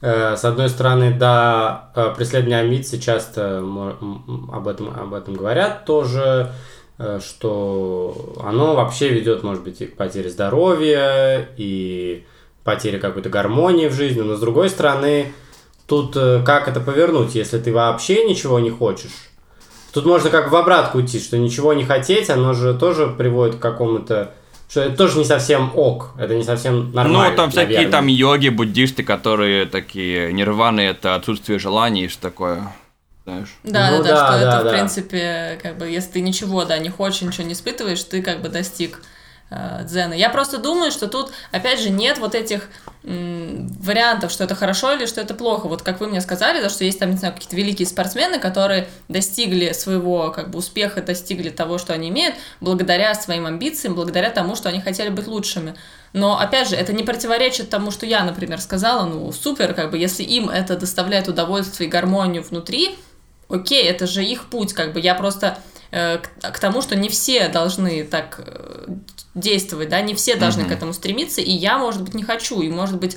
[0.00, 6.52] Э, с одной стороны, да, э, преследование амбиций часто об этом, об этом говорят тоже,
[6.98, 12.26] э, что оно вообще ведет, может быть, и к потере здоровья, и
[12.64, 15.32] потере какой-то гармонии в жизни, но с другой стороны,
[15.86, 19.30] тут как это повернуть, если ты вообще ничего не хочешь?
[19.92, 23.60] Тут можно как в обратку уйти, что ничего не хотеть, оно же тоже приводит к
[23.60, 24.34] какому-то
[24.68, 27.30] что это тоже не совсем ок, это не совсем нормально.
[27.30, 27.92] Ну, там всякие наверное.
[27.92, 32.72] там йоги, буддисты, которые такие нирваны, это отсутствие желаний, что такое.
[33.24, 33.48] Знаешь?
[33.62, 34.70] Да, Ну да, да, да, что да, это, в да.
[34.72, 38.48] принципе, как бы, если ты ничего, да, не хочешь, ничего не испытываешь, ты как бы
[38.48, 39.00] достиг
[39.82, 40.14] дзена.
[40.14, 42.68] Я просто думаю, что тут, опять же, нет вот этих
[43.04, 45.68] вариантов, что это хорошо или что это плохо.
[45.68, 48.88] Вот как вы мне сказали, да, что есть там, не знаю, какие-то великие спортсмены, которые
[49.08, 54.56] достигли своего как бы успеха, достигли того, что они имеют, благодаря своим амбициям, благодаря тому,
[54.56, 55.74] что они хотели быть лучшими.
[56.14, 59.98] Но, опять же, это не противоречит тому, что я, например, сказала, ну, супер, как бы,
[59.98, 62.96] если им это доставляет удовольствие и гармонию внутри,
[63.50, 65.58] окей, это же их путь, как бы, я просто
[65.90, 68.86] э, к, к тому, что не все должны так э,
[69.34, 70.70] действовать, да, не все должны Мгм.
[70.70, 73.16] к этому стремиться, и я, может быть, не хочу, и, может быть,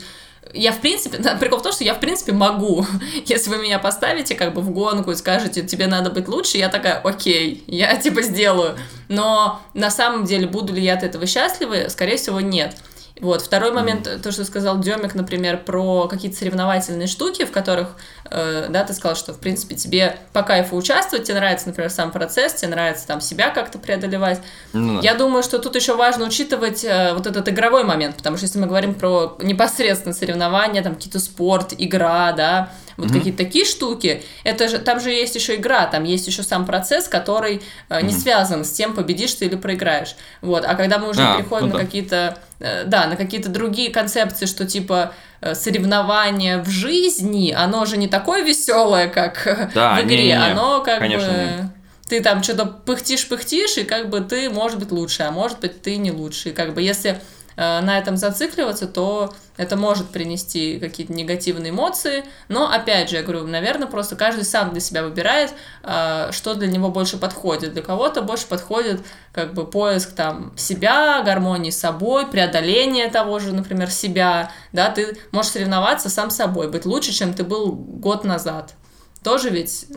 [0.53, 2.85] я, в принципе, да, прикол в том, что я, в принципе, могу.
[3.25, 6.69] Если вы меня поставите как бы в гонку и скажете, тебе надо быть лучше, я
[6.69, 8.77] такая, окей, я типа сделаю.
[9.09, 12.75] Но на самом деле, буду ли я от этого счастлива, скорее всего, нет.
[13.19, 17.89] Вот, второй момент, то, что сказал Демик, например, про какие-то соревновательные штуки, в которых,
[18.29, 22.11] э, да, ты сказал, что, в принципе, тебе по кайфу участвовать, тебе нравится, например, сам
[22.11, 24.39] процесс, тебе нравится там себя как-то преодолевать.
[24.73, 24.99] Да.
[25.01, 28.59] Я думаю, что тут еще важно учитывать э, вот этот игровой момент, потому что если
[28.59, 34.67] мы говорим про непосредственно соревнования, там какие-то спорт, игра, да, вот какие-то такие штуки, это
[34.67, 38.65] же, там же есть еще игра, там есть еще сам процесс, который э, не связан
[38.65, 40.15] с тем, победишь ты или проиграешь.
[40.41, 41.85] Вот, а когда мы уже А, переходим ну на да.
[41.85, 47.97] какие-то, э, да, на какие-то другие концепции, что типа э, соревнование в жизни, оно же
[47.97, 51.65] не такое веселое, как Да, в игре, не-не-не, оно как конечно, бы нет.
[52.09, 55.97] ты там что-то пыхтишь-пыхтишь, и как бы ты, может быть, лучше, а может быть, ты
[55.97, 56.49] не лучше.
[56.49, 57.19] И как бы если
[57.57, 62.23] на этом зацикливаться, то это может принести какие-то негативные эмоции.
[62.47, 65.53] Но, опять же, я говорю, наверное, просто каждый сам для себя выбирает,
[65.83, 67.73] э, что для него больше подходит.
[67.73, 69.01] Для кого-то больше подходит
[69.31, 74.51] как бы поиск там себя, гармонии с собой, преодоление того же, например, себя.
[74.71, 78.75] Да, ты можешь соревноваться сам с собой, быть лучше, чем ты был год назад.
[79.23, 79.87] Тоже ведь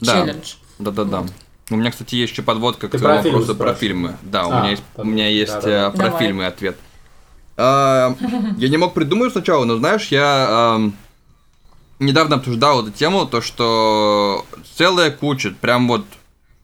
[0.00, 0.12] Да.
[0.12, 0.54] челлендж.
[0.80, 1.24] Да-да-да.
[1.70, 4.16] У меня, кстати, есть еще подводка к Ты твоему про фильмы вопросу про фильмы.
[4.22, 5.88] Да, у А, меня есть, у меня есть Да-да-да.
[5.88, 6.18] э, про Давай.
[6.24, 6.76] фильмы ответ.
[7.58, 10.80] Я не мог придумать сначала, но знаешь, я
[11.98, 14.46] недавно обсуждал эту тему, то что
[14.76, 16.04] целая куча, прям вот,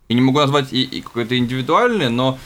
[0.09, 2.39] я не могу назвать и, и какое-то индивидуальное, но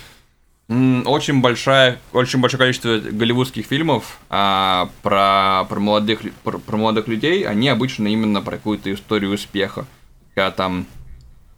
[0.68, 7.46] очень большая, очень большое количество голливудских фильмов а, про, про, молодых, про, про молодых людей,
[7.46, 9.86] они обычно именно про какую-то историю успеха.
[10.34, 10.86] Когда там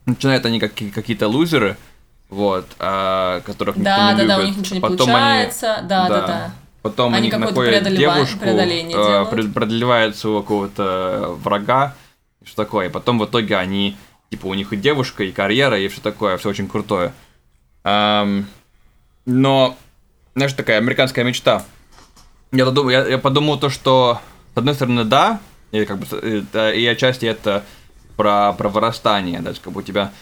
[0.07, 1.76] начинают они как какие-то лузеры,
[2.28, 4.57] вот, а, которых никто Да, не да, да, у любит.
[4.57, 5.80] них ничего не Потом получается.
[5.82, 6.55] Да, да, да.
[6.83, 11.95] Потом Они они, находят девушку, преодоление э, пред- преодолевают своего какого-то врага,
[12.43, 12.87] и что такое.
[12.87, 13.97] И потом в итоге они,
[14.31, 17.12] типа, у них и девушка, и карьера, и все такое, все очень крутое.
[17.85, 18.47] Ам,
[19.26, 19.76] но,
[20.35, 21.64] знаешь, такая американская мечта.
[22.53, 24.20] Я, додум- я, я подумал то, что,
[24.55, 25.39] с одной стороны, да,
[25.72, 27.62] и как бы, да, и отчасти это
[28.16, 30.12] про, про вырастание, да, как бы у тебя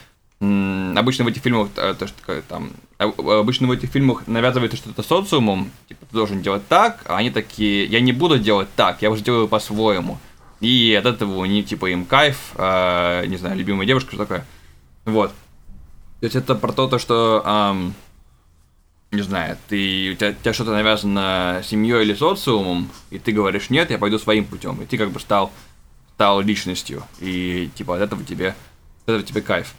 [0.40, 5.02] обычно в этих фильмах, э, то, что там, а- обычно в этих фильмах навязывается что-то
[5.02, 9.10] социумом, типа, ты должен делать так, а они такие, я не буду делать так, я
[9.10, 10.18] уже делаю по-своему.
[10.60, 14.44] И от этого у типа, им кайф, э, не знаю, любимая девушка, что такое.
[15.04, 15.30] Вот.
[16.20, 17.94] То есть это про то, то что, ам,
[19.10, 23.90] не знаю, ты, у тебя, тебя что-то навязано семьей или социумом, и ты говоришь, нет,
[23.90, 25.52] я пойду своим путем, и ты как бы стал,
[26.14, 28.48] стал личностью, и типа от этого тебе,
[29.04, 29.74] от этого тебе кайф.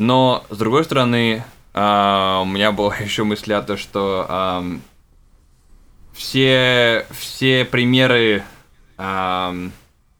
[0.00, 1.44] Но, с другой стороны,
[1.74, 4.80] а, у меня была еще мысль о том, что ам,
[6.14, 8.42] все, все примеры
[8.96, 9.72] ам,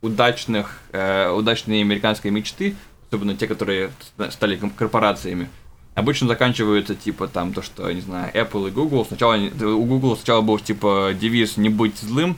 [0.03, 2.76] удачных, э, удачной американской мечты,
[3.09, 5.49] особенно те, которые ст- стали корпорациями,
[5.95, 9.07] обычно заканчиваются типа там то, что, не знаю, Apple и Google.
[9.07, 12.37] Сначала они- у Google сначала был типа девиз «не быть злым»,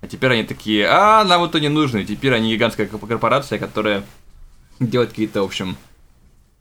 [0.00, 1.98] а теперь они такие, а, нам это не нужно.
[1.98, 4.02] И теперь они гигантская корпорация, которая
[4.80, 5.76] делает какие-то, в общем,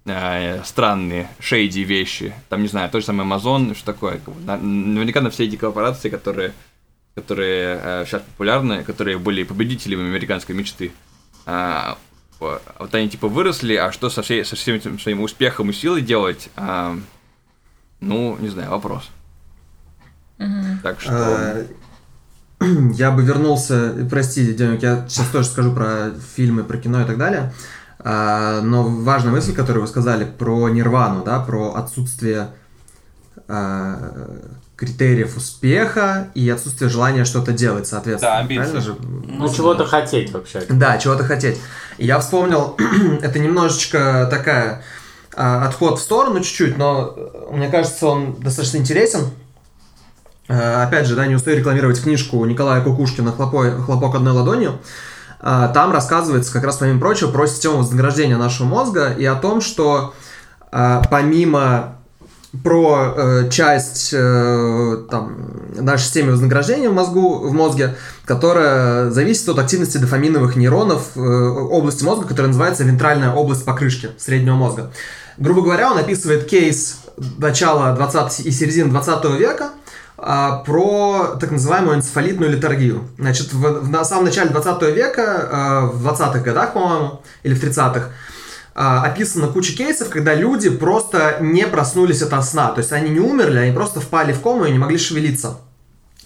[0.05, 2.33] э, странные, шейди вещи.
[2.49, 4.19] Там, не знаю, тот же самый Amazon, что такое.
[4.45, 6.53] Наверняка на все эти корпорации, которые,
[7.15, 10.91] которые э, сейчас популярны, которые были победителями американской мечты,
[11.45, 11.97] а,
[12.39, 15.73] вот вот они типа выросли, а что со, всей, со всем этим своим успехом и
[15.73, 16.97] силой делать, а,
[17.99, 19.09] ну, не знаю, вопрос.
[20.83, 21.11] Так что...
[21.11, 21.65] А,
[22.93, 27.17] я бы вернулся, прости, Демик, я сейчас тоже скажу про фильмы, про кино и так
[27.17, 27.53] далее,
[28.03, 32.49] но важная мысль, которую вы сказали про нирвану, да, про отсутствие
[33.47, 33.97] а,
[34.75, 38.33] критериев успеха и отсутствие желания что-то делать, соответственно.
[38.33, 38.61] Да, амбиции.
[38.61, 38.95] Правильно же?
[39.27, 40.63] Ну, чего-то хотеть вообще.
[40.69, 41.57] Да, чего-то хотеть.
[41.97, 42.77] И я вспомнил,
[43.21, 44.83] это немножечко такая
[45.35, 49.31] а, отход в сторону чуть-чуть, но э, мне кажется, он достаточно интересен.
[50.47, 54.79] А, опять же, да, не устаю рекламировать книжку Николая Кукушкина «Хлопой- «Хлопок одной ладонью».
[55.41, 59.61] А, Там рассказывается как раз, помимо прочего, про систему вознаграждения нашего мозга и о том,
[59.61, 60.13] что
[60.71, 61.95] а, помимо
[62.63, 65.37] про э, часть э, там,
[65.75, 72.03] нашей системы вознаграждения в мозгу, в мозге, которая зависит от активности дофаминовых нейронов э, области
[72.03, 74.91] мозга, которая называется вентральная область покрышки среднего мозга.
[75.37, 76.97] Грубо говоря, он описывает кейс
[77.37, 79.69] начала 20 и середины 20 века
[80.65, 83.07] про так называемую энцефалитную литургию.
[83.17, 87.63] Значит, в, в- на самом начале 20 века, а, в 20-х годах, по-моему, или в
[87.63, 88.09] 30-х,
[88.75, 92.69] а, описана куча кейсов, когда люди просто не проснулись от сна.
[92.69, 95.57] То есть они не умерли, они просто впали в кому и не могли шевелиться.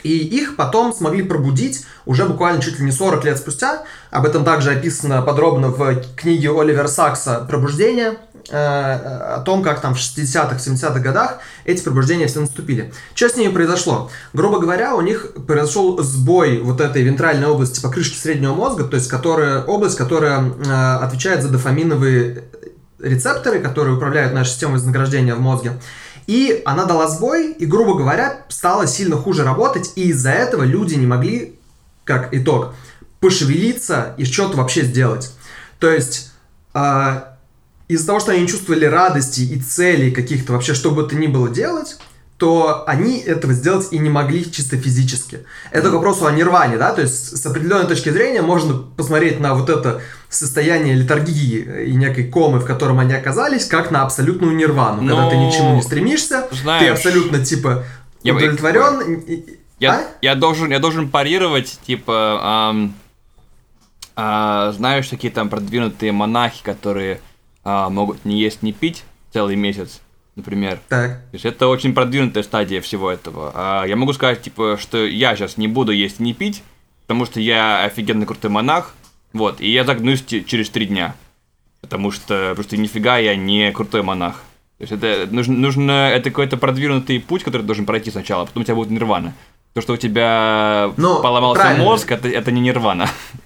[0.04, 3.84] И их потом смогли пробудить уже буквально чуть ли не 40 лет спустя.
[4.12, 8.18] Об этом также описано подробно в книге Оливера Сакса «Пробуждение»,
[8.50, 12.94] о том, как там в 60-х, 70-х годах эти пробуждения все наступили.
[13.16, 14.12] Что с ними произошло?
[14.34, 19.08] Грубо говоря, у них произошел сбой вот этой вентральной области покрышки среднего мозга, то есть
[19.08, 22.44] которая, область, которая э, отвечает за дофаминовые
[23.00, 25.74] рецепторы, которые управляют нашей системой вознаграждения в мозге.
[26.28, 30.96] И она дала сбой, и, грубо говоря, стала сильно хуже работать, и из-за этого люди
[30.96, 31.60] не могли,
[32.06, 32.74] как итог,
[33.20, 35.34] пошевелиться и что-то вообще сделать.
[35.80, 36.32] То есть,
[36.74, 37.33] а,
[37.94, 41.28] из-за того, что они не чувствовали радости и целей каких-то вообще, что бы то ни
[41.28, 41.98] было делать,
[42.38, 45.46] то они этого сделать и не могли чисто физически.
[45.72, 49.54] Это к вопросу о нирване, да, то есть с определенной точки зрения можно посмотреть на
[49.54, 55.08] вот это состояние литургии и некой комы, в котором они оказались, как на абсолютную нирвану,
[55.08, 57.86] когда ты Но, ничему не стремишься, ты знаешь, абсолютно типа
[58.24, 59.44] удовлетворен.
[59.80, 60.04] Я, а?
[60.22, 62.96] я, должен, я должен парировать, типа, ам,
[64.16, 67.20] а, знаешь, такие там продвинутые монахи, которые
[67.64, 70.02] а, могут не есть, не пить целый месяц,
[70.36, 70.80] например.
[70.90, 71.12] Так.
[71.18, 73.52] То есть это очень продвинутая стадия всего этого.
[73.56, 76.64] А я могу сказать, типа, что я сейчас не буду есть и не пить,
[77.08, 78.94] потому что я офигенно крутой монах,
[79.34, 81.16] вот, и я загнусь через три дня.
[81.82, 84.36] Потому что, потому что нифига я не крутой монах.
[84.78, 88.46] То есть это нужно, нужно это какой-то продвинутый путь, который ты должен пройти сначала, а
[88.46, 89.34] потом у тебя будет нирвана.
[89.74, 91.84] То, что у тебя Ну, поломался правильно.
[91.84, 93.10] мозг, это, это не нирвана.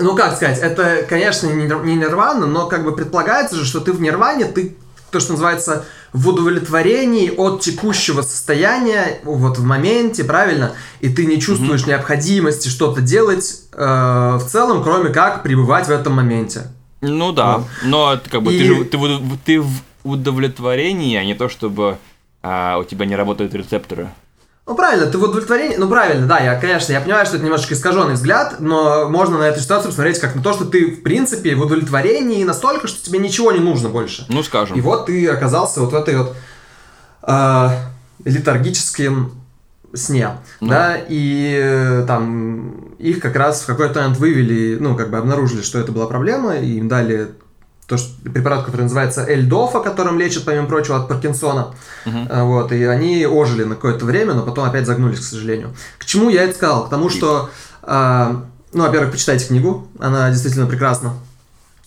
[0.00, 3.80] Ну, как сказать, это, конечно, не, нир- не нирвана, но как бы предполагается же, что
[3.80, 4.76] ты в нирване, ты,
[5.10, 10.72] то, что называется, в удовлетворении от текущего состояния, вот в моменте, правильно?
[11.00, 16.14] И ты не чувствуешь необходимости что-то делать э, в целом, кроме как пребывать в этом
[16.14, 16.62] моменте.
[17.00, 17.66] Ну да, Вот.
[17.84, 18.98] но как бы И- ты же ты,
[19.44, 19.70] ты в
[20.04, 21.98] удовлетворении, а не то, чтобы
[22.42, 24.08] а, у тебя не работают рецепторы.
[24.66, 27.74] Ну, правильно, ты в удовлетворении, ну, правильно, да, я, конечно, я понимаю, что это немножечко
[27.74, 31.56] искаженный взгляд, но можно на эту ситуацию посмотреть как на то, что ты, в принципе,
[31.56, 34.26] в удовлетворении настолько, что тебе ничего не нужно больше.
[34.28, 34.76] Ну, скажем.
[34.76, 36.36] И вот ты оказался вот в этой вот
[37.22, 37.68] э,
[38.24, 39.32] летаргическом
[39.92, 40.30] сне,
[40.60, 40.68] Ну.
[40.68, 45.62] да, и э, там их как раз в какой-то момент вывели, ну, как бы обнаружили,
[45.62, 47.30] что это была проблема, и им дали
[47.90, 51.74] то, что, препарат, который называется Эльдофа, которым лечат, помимо прочего, от Паркинсона.
[52.30, 55.74] А, Вот, и они ожили на какое-то время, но потом опять загнулись, к сожалению.
[55.98, 56.86] К чему я это сказал?
[56.86, 57.50] К тому, что,
[57.82, 61.14] а, ну, во-первых, почитайте книгу, она действительно прекрасна.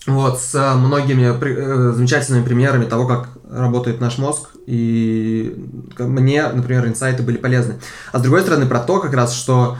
[0.05, 5.55] Вот, с а, многими при- э, замечательными примерами того, как работает наш мозг, и
[5.97, 7.75] мне, например, инсайты были полезны.
[8.11, 9.77] А с другой стороны, про то как раз, что,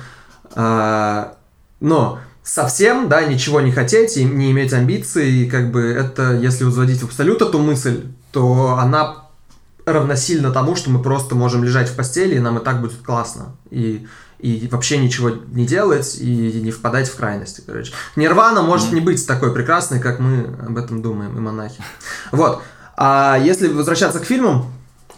[0.55, 1.34] а,
[1.82, 7.01] ну, совсем, да, ничего не хотеть и не иметь амбиций, как бы это, если возводить
[7.01, 9.23] в абсолют эту мысль, то она
[9.85, 13.55] равносильно тому, что мы просто можем лежать в постели, и нам и так будет классно.
[13.69, 14.07] И,
[14.39, 17.93] и вообще ничего не делать, и не впадать в крайности, короче.
[18.15, 21.81] Нирвана может не быть такой прекрасной, как мы об этом думаем, и монахи.
[22.31, 22.61] Вот.
[22.95, 24.71] А если возвращаться к фильмам,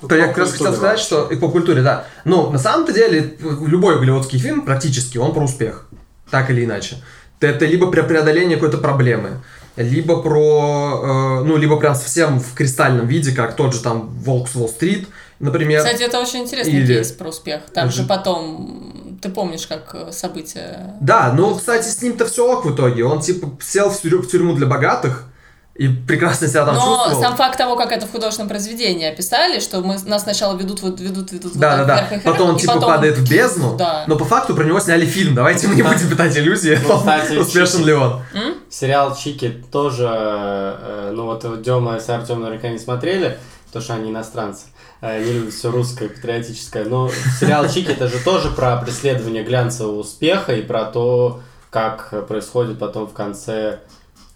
[0.08, 2.06] то я как раз хотел сказать, что и по культуре, да.
[2.24, 5.88] Ну, на самом-то деле, любой голливудский фильм практически, он про успех.
[6.30, 6.98] Так или иначе.
[7.40, 9.42] Это либо про преодоление какой-то проблемы,
[9.76, 14.48] либо про, э, ну, либо прям совсем в кристальном виде, как тот же там Волк
[14.48, 15.08] с Уолл-стрит,
[15.40, 15.84] например.
[15.84, 17.62] Кстати, это очень интересный Или- кейс про успех.
[17.74, 20.96] Там же потом, ты помнишь, как э, события...
[21.02, 23.04] Да, ну, кстати, с ним-то все ок в итоге.
[23.04, 25.26] Он, типа, сел в тюрьму для богатых,
[25.76, 27.22] и прекрасно себя там Но чувствовал.
[27.22, 31.00] сам факт того, как это в художественном произведении описали, что мы, нас сначала ведут, вот,
[31.02, 32.10] ведут, ведут вот Да, да, так да.
[32.16, 34.06] вверх, Потом он типа потом- падает в бездну, Да.
[34.08, 35.36] но по факту про него сняли фильм.
[35.36, 37.88] Давайте мы не будем питать иллюзии, Ну, кстати, успешен Чики.
[37.88, 38.22] ли он.
[38.70, 44.12] Сериал Чики тоже, э, ну вот Дема с Артем наверняка не смотрели, потому что они
[44.12, 44.68] иностранцы.
[45.02, 46.86] э, Не любят все русское, патриотическое.
[46.86, 47.10] Но
[47.40, 53.08] сериал Чики это же тоже про преследование глянцевого успеха и про то, как происходит потом
[53.08, 53.80] в конце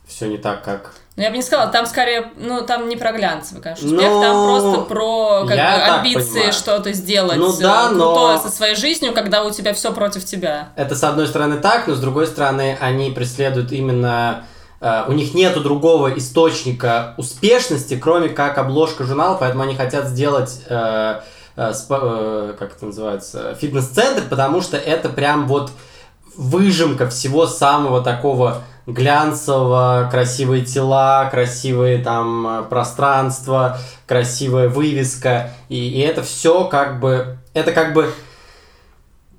[0.06, 3.12] все не так, как Ну, я бы не сказала, там скорее, ну, там не про
[3.12, 8.38] глянцевый, конечно, успех, Ну, там просто про как бы, амбиции что-то сделать Ну да, но-
[8.38, 10.70] со своей жизнью, когда у тебя все против тебя.
[10.78, 14.46] Это с одной стороны так, но с другой стороны они преследуют именно...
[14.80, 20.62] э, у них нету другого источника успешности, кроме как обложка журнала, поэтому они хотят сделать...
[20.70, 21.20] э,
[21.58, 23.58] э, спа- э, как это называется?
[23.60, 25.72] Фитнес-центр, потому что это прям вот
[26.38, 28.62] выжимка всего самого такого
[28.94, 33.78] глянцевого, красивые тела, красивые там э, пространства,
[34.08, 38.12] красивая вывеска, и, и это все как бы, это как бы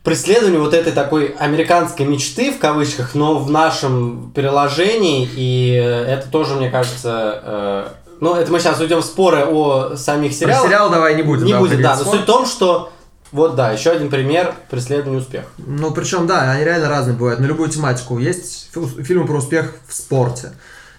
[0.02, 6.28] преследование вот этой такой американской мечты в кавычках, но в нашем переложении, и э, это
[6.30, 7.88] тоже, мне кажется, э,
[8.20, 10.66] ну это мы сейчас уйдем в споры о самих Про сериалах.
[10.66, 11.46] сериал давай не будем.
[11.46, 12.92] Не будет, уходить да, но суть в том, что
[13.32, 15.46] вот да, еще один пример преследования успеха.
[15.58, 17.40] Ну, причем, да, они реально разные бывают.
[17.40, 18.18] На любую тематику.
[18.18, 20.52] Есть фи- фильмы про успех в спорте.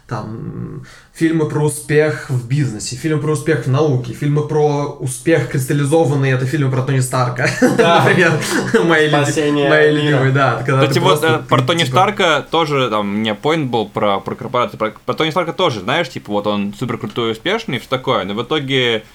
[0.07, 6.31] Там фильмы про успех в бизнесе, фильмы про успех в науке, фильмы про успех кристаллизованный,
[6.31, 8.03] это фильмы про Тони Старка, Да.
[8.03, 8.33] например,
[8.83, 10.57] мои, Спасение мои любимые, да.
[10.67, 13.87] Кстати, ты вот просто, э, про Тони типа, Старка тоже, там, у меня поинт был
[13.87, 14.77] про, про корпорацию.
[14.79, 18.25] Про, про Тони Старка тоже, знаешь, типа, вот он супер крутой и успешный, все такое,
[18.25, 19.05] но в итоге,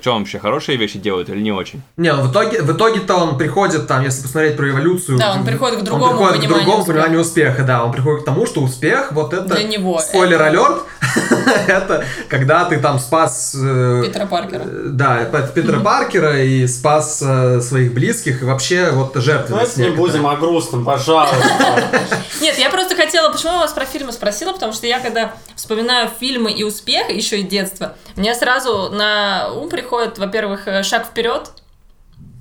[0.00, 1.82] что он вообще, хорошие вещи делает или не очень?
[1.96, 5.18] Не, ну, в итоге, в итоге-то он приходит, там, если посмотреть про эволюцию...
[5.18, 6.92] Да, он приходит к другому он приходит к пониманию другому успеха.
[6.98, 9.44] пониманию успеха, да, он приходит к тому, что успех, вот это...
[9.54, 10.82] Для него Спойлер это- алерт,
[11.68, 13.54] это когда ты там спас...
[13.58, 14.62] э, Питера Паркера.
[14.64, 15.24] э, Да,
[15.54, 20.12] Питера Паркера и спас э, своих близких, и вообще вот жертвенность Давайте не некоторая.
[20.12, 21.36] будем о грустном, пожалуйста.
[22.40, 26.10] Нет, я просто хотела, почему я вас про фильмы спросила, потому что я когда вспоминаю
[26.18, 31.50] фильмы и успех, еще и детство, мне сразу на ум приходит, во-первых, э, «Шаг вперед»,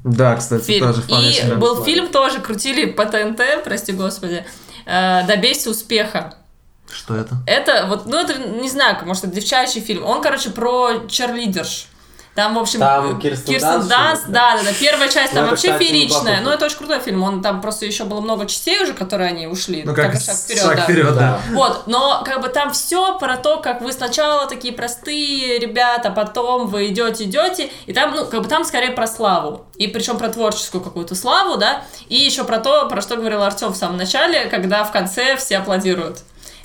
[0.04, 0.88] Да, кстати, фильм.
[0.88, 1.84] тоже вполне И был смотрел.
[1.84, 4.46] фильм тоже, крутили по ТНТ, прости господи,
[4.86, 6.34] э, «Добейся успеха».
[6.92, 7.36] Что это?
[7.46, 10.06] Это вот, ну это, не знаю, может, это девчачий фильм.
[10.06, 11.88] Он, короче, про черлидерш.
[12.38, 13.90] Там, в общем, Там э, Кирстен что ли?
[13.90, 14.70] да, да, да.
[14.80, 16.20] Первая часть Ну, там это, вообще кстати, фееричная.
[16.20, 17.24] неплохой Ну, это очень крутой фильм.
[17.24, 19.82] Он там просто еще было много частей уже, которые они ушли.
[19.84, 20.84] Ну, как и шаг вперед, шаг да.
[20.84, 21.42] вперед, да.
[21.54, 26.68] Вот, но как бы там все про то, как вы сначала такие простые ребята, потом
[26.68, 29.66] вы идете, идете, и там, ну, как бы там скорее про славу.
[29.78, 33.74] И причем про творческую какую-то славу, да, и еще про то, про что говорил Артем
[33.74, 36.20] в самом начале, когда в конце все аплодируют.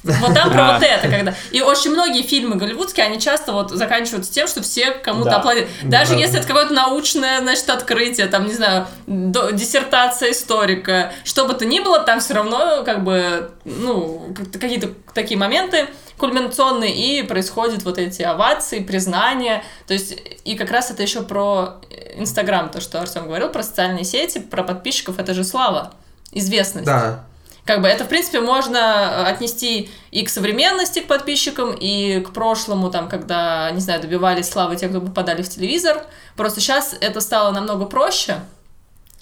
[0.05, 1.35] Вот там про вот это, когда...
[1.53, 5.71] И очень многие фильмы голливудские, они часто вот заканчиваются тем, что все кому-то аплодируют.
[5.85, 6.19] Даже Да.
[6.19, 11.81] если это какое-то научное, значит, открытие, там, не знаю, диссертация историка, что бы то ни
[11.81, 15.89] было, там все равно, как бы, ну, как- какие-то такие моменты
[16.19, 19.65] кульминационные, и происходят вот эти овации, признания.
[19.87, 21.81] То есть, и как раз это еще про
[22.17, 25.93] Инстаграм, то, что Артем говорил, про социальные сети, про подписчиков, это же слава,
[26.33, 26.87] известность.
[26.87, 27.25] Да.
[27.65, 32.91] Как бы это, в принципе, можно отнести и к современности, к подписчикам, и к прошлому,
[32.91, 36.05] там, когда, не знаю, добивались славы те, кто попадали в телевизор.
[36.37, 38.41] Просто сейчас это стало намного проще.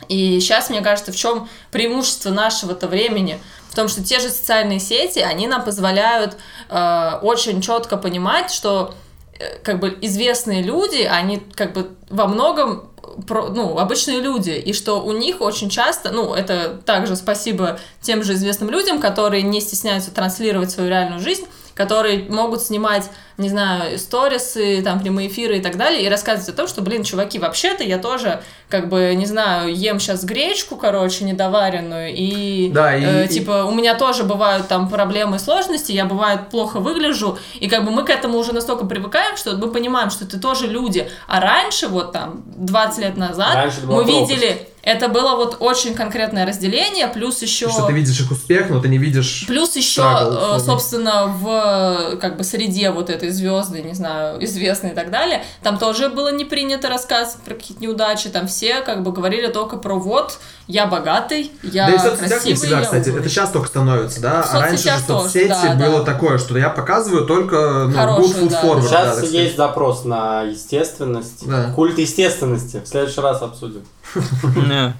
[0.09, 3.38] И сейчас, мне кажется, в чем преимущество нашего-то времени?
[3.68, 6.38] В том, что те же социальные сети, они нам позволяют
[6.70, 8.95] э, очень четко понимать, что
[9.38, 12.89] э, как бы известные люди, они как бы во многом
[13.26, 18.22] про- ну, обычные люди, и что у них очень часто, ну, это также спасибо тем
[18.22, 23.04] же известным людям, которые не стесняются транслировать свою реальную жизнь, которые могут снимать,
[23.41, 27.03] не знаю, сторисы, там, прямые эфиры и так далее, и рассказывать о том, что, блин,
[27.03, 32.95] чуваки, вообще-то я тоже, как бы, не знаю, ем сейчас гречку, короче, недоваренную, и, Да,
[32.97, 36.78] и- э, и- типа, у меня тоже бывают там проблемы и сложности, я, бывает, плохо
[36.80, 40.38] выгляжу, и, как бы, мы к этому уже настолько привыкаем, что мы понимаем, что это
[40.38, 44.30] тоже люди, а раньше, вот там, 20 лет назад, мы пропасть.
[44.30, 47.68] видели, это было вот очень конкретное разделение, плюс еще...
[47.68, 49.45] Что ты видишь их успех, но ты не видишь...
[49.47, 54.91] Плюс еще, Struggle, э, собственно, в как бы среде вот этой звезды, не знаю, известной
[54.91, 59.03] и так далее, там тоже было не принято рассказывать про какие-то неудачи, там все как
[59.03, 62.78] бы говорили только про вот, я богатый, я да и в соцсетях не красивый, всегда,
[62.78, 63.09] я кстати.
[63.09, 63.20] умный».
[63.20, 64.43] Это сейчас только становится, да?
[64.43, 66.12] В А раньше же соцсетях тоже, соцсети да, было да.
[66.12, 68.62] такое, что я показываю только ну, Хорошую, good food да.
[68.62, 68.83] forward.
[68.83, 69.33] да, Сейчас сказать.
[69.33, 71.49] есть запрос на естественность.
[71.49, 71.72] Да.
[71.72, 72.81] Культ естественности.
[72.85, 73.85] В следующий раз обсудим.
[74.57, 74.95] Не,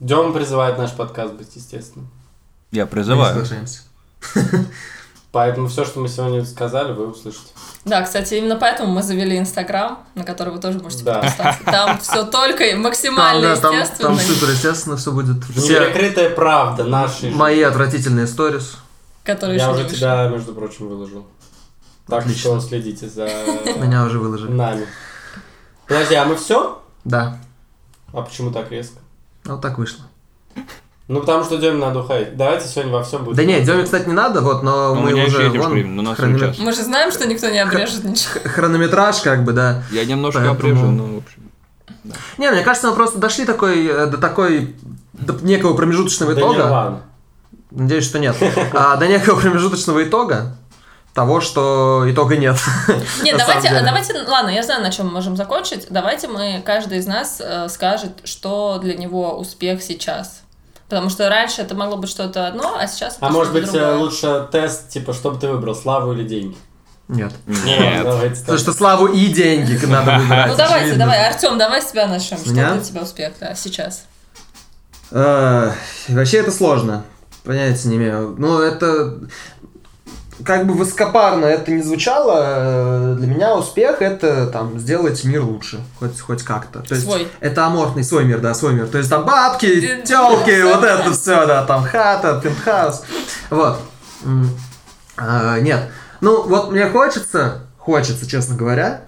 [0.00, 2.08] Дема призывает наш подкаст быть естественным.
[2.70, 3.32] Я Мы не призываю.
[3.34, 3.80] соглашаемся.
[5.32, 7.46] Поэтому все, что мы сегодня сказали, вы услышите.
[7.84, 11.20] Да, кстати, именно поэтому мы завели Инстаграм, на который вы тоже можете Да.
[11.20, 11.64] подписаться.
[11.64, 14.08] Там все только Там, максимально да, там, естественно.
[14.08, 15.44] там супер естественно все будет.
[15.44, 18.76] Все Неприкрытая правда нашей мои отвратительные сторис.
[19.22, 21.26] Который Я уже тебя, между прочим, выложил.
[22.08, 22.58] Так Отлично.
[22.58, 23.26] что следите за
[23.76, 24.50] Меня уже выложили.
[24.50, 24.86] нами.
[25.86, 26.82] Подожди, а мы все?
[27.04, 27.38] Да.
[28.12, 28.98] А почему так резко?
[29.44, 30.04] Вот так вышло.
[31.12, 32.36] Ну, потому что Деме надо уходить.
[32.36, 33.34] Давайте сегодня во всем будет.
[33.36, 35.90] Да нет, Деме, кстати, не надо, вот, но Ну, мы у меня уже вон, время,
[35.90, 36.58] но у нас хрономет- сейчас.
[36.58, 38.38] Мы же знаем, что никто не обрежет ничего.
[38.44, 39.82] хронометраж, как бы, да.
[39.90, 41.50] Я немножко Поэтому- обрежу, но в общем.
[42.38, 44.76] Не, мне кажется, мы просто дошли такой, э, до такой,
[45.12, 46.54] до некого промежуточного Да итога.
[46.54, 47.02] не, ладно.
[47.72, 48.36] Надеюсь, что нет.
[48.72, 50.56] А, до некого промежуточного итога
[51.12, 52.56] того, что итога нет.
[53.22, 55.88] Нет, давайте, давайте, ладно, я знаю, на чем мы можем закончить.
[55.90, 60.42] Давайте мы, каждый из нас э, скажет, что для него успех сейчас.
[60.90, 63.96] Потому что раньше это могло быть что-то одно, а сейчас это А может быть, другое.
[63.96, 66.56] лучше тест, типа, чтобы ты выбрал, славу или деньги?
[67.06, 67.32] Нет.
[67.46, 68.02] Нет.
[68.02, 68.40] Давайте.
[68.40, 70.48] Потому что славу и деньги надо выбирать.
[70.48, 72.38] Ну давайте, давай, Артем, давай с тебя начнем.
[72.38, 74.04] Что для тебя успех, да, сейчас?
[75.12, 75.72] Э,
[76.08, 77.04] Вообще это сложно.
[77.44, 78.34] Понятия не имею.
[78.36, 79.20] Ну, это...
[80.44, 85.80] Как бы высокопарно это не звучало, э, для меня успех это там сделать мир лучше,
[85.98, 86.80] хоть, хоть как-то.
[86.80, 87.28] То есть Свой.
[87.40, 88.86] это аморфный свой мир, да, свой мир.
[88.86, 93.02] То есть там бабки, телки, вот это все, да, там хата, пентхаус.
[93.50, 93.78] Вот.
[95.16, 95.90] А, Нет.
[96.20, 99.04] Ну, вот мне хочется, хочется, честно говоря,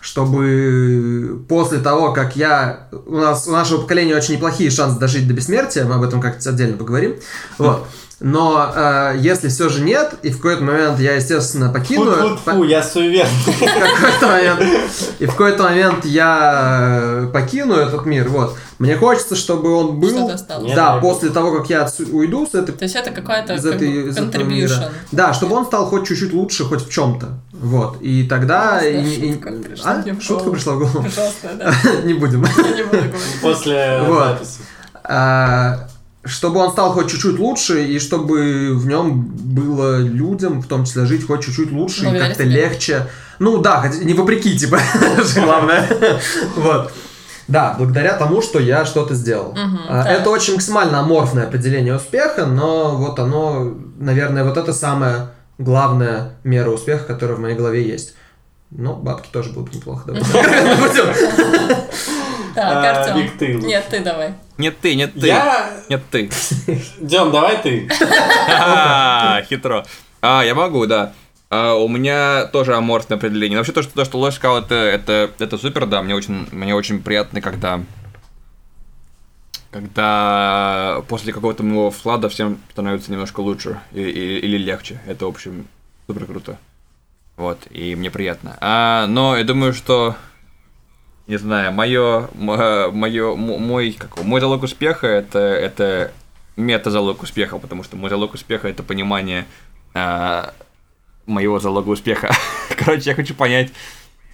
[0.00, 2.88] чтобы после того, как я...
[3.06, 6.50] У нас, у нашего поколения очень неплохие шансы дожить до бессмертия, мы об этом как-то
[6.50, 7.16] отдельно поговорим.
[7.58, 7.86] Вот.
[8.22, 12.12] Но э, если все же нет, и в какой-то момент я, естественно, покину...
[12.12, 13.32] Фу-фу-фу, я суеверный.
[14.00, 14.60] какой-то момент,
[15.18, 18.56] и в какой-то момент я э, покину этот мир, вот.
[18.78, 20.28] Мне хочется, чтобы он был.
[20.28, 23.74] Нет, да, после того, как я уйду с этой То есть это какая-то из как
[23.74, 24.68] этой, бы из этого мира.
[24.68, 24.90] contribution.
[25.12, 27.28] Да, чтобы он стал хоть чуть-чуть лучше, хоть в чем-то.
[27.52, 28.00] Вот.
[28.02, 28.80] И тогда.
[28.80, 30.20] Классная и- и- шутка пришла А?
[30.20, 31.02] Шутка пришла в голову.
[31.02, 31.72] Пожалуйста, да.
[32.04, 32.44] Не будем.
[32.44, 33.14] Я не буду говорить.
[33.40, 34.60] После записи.
[36.24, 40.84] А, Чтобы он стал хоть чуть-чуть лучше, и чтобы в нем было людям, в том
[40.84, 43.08] числе, жить хоть чуть-чуть лучше Ну, и как-то легче.
[43.38, 44.78] Ну да, хотя- не вопреки, типа,
[45.36, 45.88] главное.
[46.56, 46.92] Вот.
[47.48, 49.54] Да, благодаря тому, что я что-то сделал.
[49.88, 50.10] А, да.
[50.12, 56.70] Это очень максимально аморфное определение успеха, но вот оно, наверное, вот это самая главная мера
[56.70, 58.14] успеха, которая в моей голове есть.
[58.70, 60.04] Ну, бабки тоже было бы неплохо.
[60.06, 60.28] давайте.
[60.32, 61.76] Не будем.
[62.54, 63.16] Так, А, Артем.
[63.18, 63.66] Вик, ты лучше.
[63.66, 64.34] Нет, ты давай.
[64.58, 65.26] Нет ты, нет ты.
[65.26, 65.70] Я...
[65.88, 66.30] Нет ты.
[67.00, 67.88] Дем, давай ты.
[69.48, 69.84] Хитро.
[70.20, 71.12] А, я могу, да.
[71.50, 73.58] А, у меня тоже аморфное определение.
[73.58, 76.02] Вообще то, что, то, что Лось сказал, это, это, это супер, да.
[76.02, 77.80] Мне очень, мне очень приятно, когда
[79.70, 85.00] когда после какого-то моего вклада всем становится немножко лучше и- и- или легче.
[85.06, 85.66] Это, в общем,
[86.06, 86.58] супер круто.
[87.36, 88.58] Вот, и мне приятно.
[88.60, 90.14] А, но я думаю, что
[91.26, 96.12] не знаю, мое, мое, мой, как, мой залог успеха это, это
[96.56, 99.46] мета-залог успеха, потому что мой залог успеха это понимание
[99.94, 100.52] а,
[101.26, 102.34] моего залога успеха.
[102.76, 103.70] Короче, я хочу понять,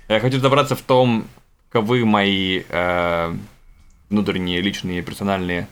[0.08, 1.28] я хочу разобраться в том,
[1.68, 3.36] каковы мои а,
[4.08, 5.68] внутренние, личные, персональные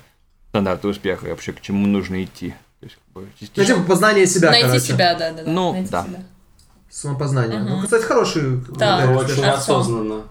[0.51, 2.55] стандарты успеха и вообще к чему нужно идти.
[2.81, 4.85] То есть, как бы, Ну, типа познание себя, Найти короче.
[4.85, 5.45] себя, да, да.
[5.45, 5.51] да.
[5.51, 6.05] Ну, найти да.
[6.05, 6.21] себя.
[6.91, 7.59] Самопознание.
[7.61, 7.71] Мгм.
[7.71, 8.63] Ну, кстати, хороший.
[8.77, 9.11] Да.
[9.11, 10.23] Очень осознанно.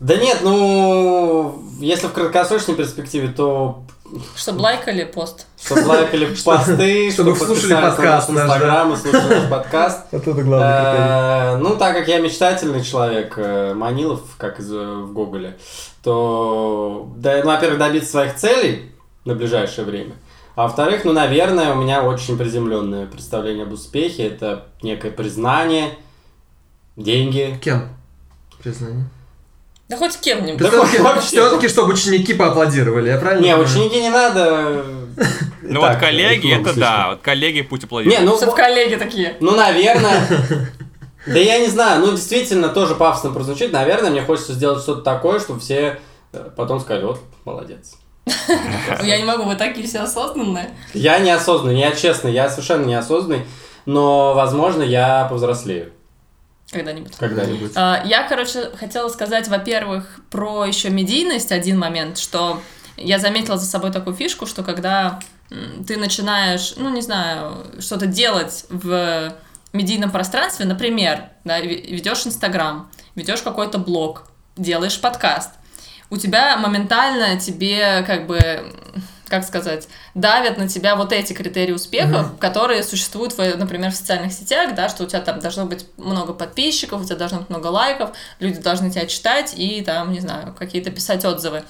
[0.00, 3.82] Да нет, ну, если в краткосрочной перспективе, то
[4.34, 5.46] Чтобы лайкали пост.
[5.62, 10.06] чтобы лайкали посты, Чтобы чтобы слушали подкаст инстаграм и слушали наш подкаст.
[10.12, 10.54] Вот это критерий.
[10.58, 15.58] Э, Ну, так как я мечтательный человек, э, Манилов, как э, в Гоголе,
[16.02, 18.92] то, да, ну, во-первых, добиться своих целей
[19.26, 20.14] на ближайшее время.
[20.56, 24.26] А во-вторых, ну, наверное, у меня очень приземленное представление об успехе.
[24.26, 25.90] Это некое признание,
[26.96, 27.58] деньги.
[27.62, 27.88] Кем?
[28.62, 29.04] Признание.
[29.90, 30.62] Да хоть кем-нибудь.
[30.62, 30.98] Да Все-таки,
[31.42, 31.68] вообще.
[31.68, 34.84] чтобы ученики поаплодировали, я правильно Не, ученики не надо.
[35.62, 38.20] Ну вот коллеги, это да, вот коллеги пусть аплодируют.
[38.20, 39.36] Не, ну, коллеги такие.
[39.40, 40.26] ну, наверное.
[41.26, 43.72] Да я не знаю, ну действительно тоже пафосно прозвучит.
[43.72, 46.00] Наверное, мне хочется сделать что-то такое, чтобы все
[46.32, 47.96] э, потом сказали, вот, молодец.
[49.02, 50.70] Я не могу, вы такие все осознанные.
[50.94, 53.44] Я неосознанный, я честно, я совершенно неосознанный,
[53.84, 55.92] но, возможно, я повзрослею
[56.70, 57.16] Когда-нибудь.
[57.16, 57.72] когда-нибудь.
[57.74, 62.62] А, Я, короче, хотела сказать, во-первых, про еще медийность один момент, что
[62.96, 65.18] я заметила за собой такую фишку, что когда
[65.86, 69.34] ты начинаешь, ну, не знаю, что-то делать в
[69.72, 75.50] медийном пространстве, например, да, ведешь Инстаграм, ведешь какой-то блог, делаешь подкаст,
[76.10, 78.72] у тебя моментально тебе как бы
[79.30, 84.32] как сказать, давят на тебя вот эти критерии успеха, которые существуют, в, например, в социальных
[84.32, 87.68] сетях, да, что у тебя там должно быть много подписчиков, у тебя должно быть много
[87.68, 91.62] лайков, люди должны тебя читать и там, не знаю, какие-то писать отзывы.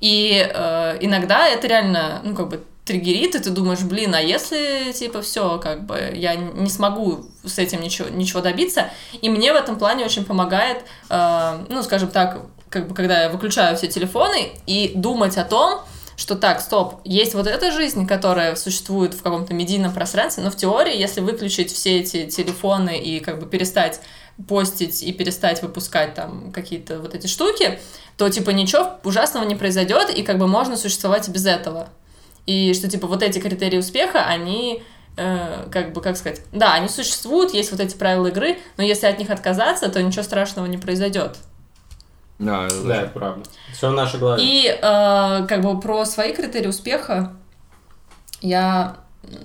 [0.00, 4.92] И э, иногда это реально, ну, как бы триггерит, и ты думаешь, блин, а если,
[4.92, 8.90] типа, все, как бы, я не смогу с этим ничего, ничего добиться,
[9.22, 13.28] и мне в этом плане очень помогает, э, ну, скажем так, как бы, когда я
[13.28, 15.80] выключаю все телефоны и думать о том,
[16.16, 20.56] что так, стоп, есть вот эта жизнь, которая существует в каком-то медийном пространстве, но в
[20.56, 24.00] теории, если выключить все эти телефоны и как бы перестать
[24.48, 27.78] постить и перестать выпускать там какие-то вот эти штуки,
[28.16, 31.88] то типа ничего ужасного не произойдет, и как бы можно существовать без этого.
[32.46, 34.82] И что типа вот эти критерии успеха, они
[35.16, 39.06] э, как бы, как сказать, да, они существуют, есть вот эти правила игры, но если
[39.06, 41.38] от них отказаться, то ничего страшного не произойдет.
[42.38, 43.48] Да, это Да, это правда.
[43.72, 44.42] Все в нашей голове.
[44.42, 47.32] И э, как бы про свои критерии успеха
[48.40, 48.96] я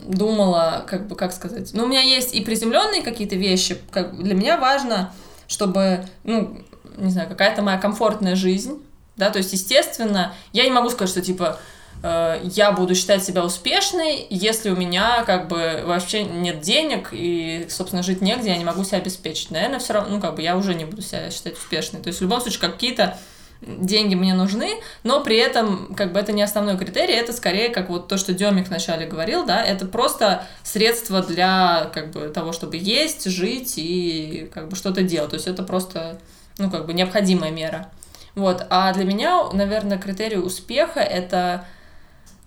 [0.06, 4.36] думала, как бы, как сказать, ну, у меня есть и приземленные какие-то вещи, как для
[4.36, 5.14] меня важно,
[5.48, 6.62] чтобы, ну,
[6.98, 8.84] не знаю, какая-то моя комфортная жизнь,
[9.16, 11.60] да, то есть, естественно, я не могу сказать, что, типа,
[12.02, 18.04] я буду считать себя успешной, если у меня, как бы, вообще нет денег и, собственно,
[18.04, 19.52] жить негде, я не могу себя обеспечить.
[19.52, 22.02] Наверное, все равно, ну, как бы, я уже не буду себя считать успешной.
[22.02, 23.18] То есть, в любом случае, какие-то
[23.62, 27.90] деньги мне нужны, но при этом, как бы, это не основной критерий, это скорее, как
[27.90, 32.78] вот то, что Демик вначале говорил, да, это просто средство для, как бы, того, чтобы
[32.78, 35.32] есть, жить и, как бы, что-то делать.
[35.32, 36.22] То есть, это просто,
[36.58, 37.92] ну, как бы, необходимая мера.
[38.36, 41.66] Вот, а для меня, наверное, критерий успеха это,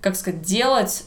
[0.02, 1.04] как сказать, делать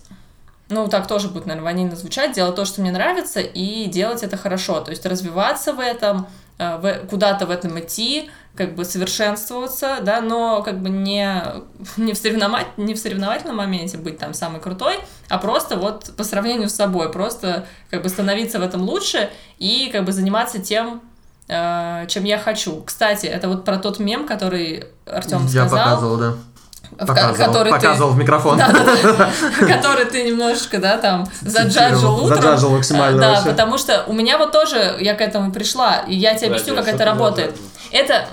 [0.70, 4.36] ну, так тоже будет, наверное, ванильно звучать, делать то, что мне нравится, и делать это
[4.36, 6.28] хорошо, то есть развиваться в этом,
[6.58, 11.40] э, куда-то в этом идти, как бы совершенствоваться, да, но как бы не,
[11.98, 14.98] не, в соревновать, не в соревновательном моменте быть там самый крутой,
[15.30, 19.90] а просто вот по сравнению с собой, просто как бы становиться в этом лучше и
[19.92, 21.02] как бы заниматься тем,
[21.48, 22.82] э, чем я хочу.
[22.82, 25.78] Кстати, это вот про тот мем, который Артем Я сказал.
[25.78, 26.34] показывал, да.
[26.98, 28.58] Показывал, который ты- показывал в микрофон.
[28.58, 29.30] Да-да-да.
[29.60, 32.42] который ты немножечко, да, там, заджаджил утром.
[32.42, 33.50] Заджаджил максимально Да, вообще.
[33.50, 36.88] потому что у меня вот тоже, я к этому пришла, и я тебе объясню, как
[36.88, 37.56] а это что ты работает.
[37.92, 38.26] Это,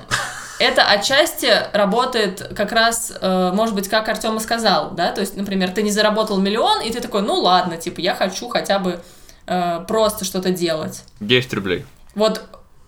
[0.59, 5.37] это отчасти работает как раз, э, может быть, как Артем и сказал, да, то есть,
[5.37, 9.01] например, ты не заработал миллион, и ты такой, ну ладно, типа, я хочу хотя бы
[9.47, 11.03] э, просто что-то делать.
[11.21, 11.85] 10 рублей.
[12.15, 12.43] Вот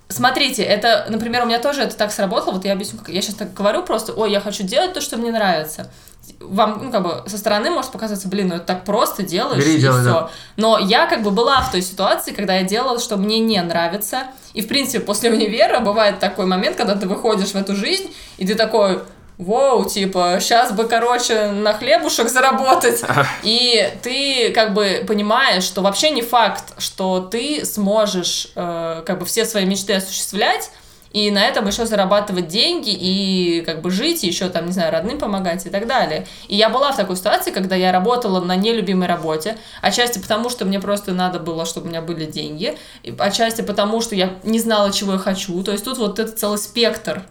[0.09, 3.37] смотрите, это, например, у меня тоже это так сработало, вот я объясню, как я сейчас
[3.37, 5.91] так говорю просто, ой, я хочу делать то, что мне нравится.
[6.41, 9.77] Вам, ну, как бы, со стороны может показаться, блин, ну это так просто делаешь, Бери
[9.77, 10.11] и делай, все.
[10.11, 10.31] да.
[10.57, 14.25] Но я как бы была в той ситуации, когда я делала, что мне не нравится.
[14.55, 18.47] И, в принципе, после универа бывает такой момент, когда ты выходишь в эту жизнь, и
[18.47, 19.03] ты такой,
[19.37, 23.03] Воу, типа, сейчас бы, короче, на хлебушек заработать.
[23.43, 29.27] И ты как бы понимаешь, что вообще не факт, что ты сможешь э, как бы
[29.27, 30.71] все свои мечты осуществлять,
[31.15, 34.93] и на этом еще зарабатывать деньги, и как бы жить, и еще там, не знаю,
[34.93, 36.27] родным помогать и так далее.
[36.49, 40.65] И я была в такой ситуации, когда я работала на нелюбимой работе, отчасти потому, что
[40.65, 44.59] мне просто надо было, чтобы у меня были деньги, и отчасти потому, что я не
[44.59, 45.63] знала, чего я хочу.
[45.63, 47.23] То есть тут вот этот целый спектр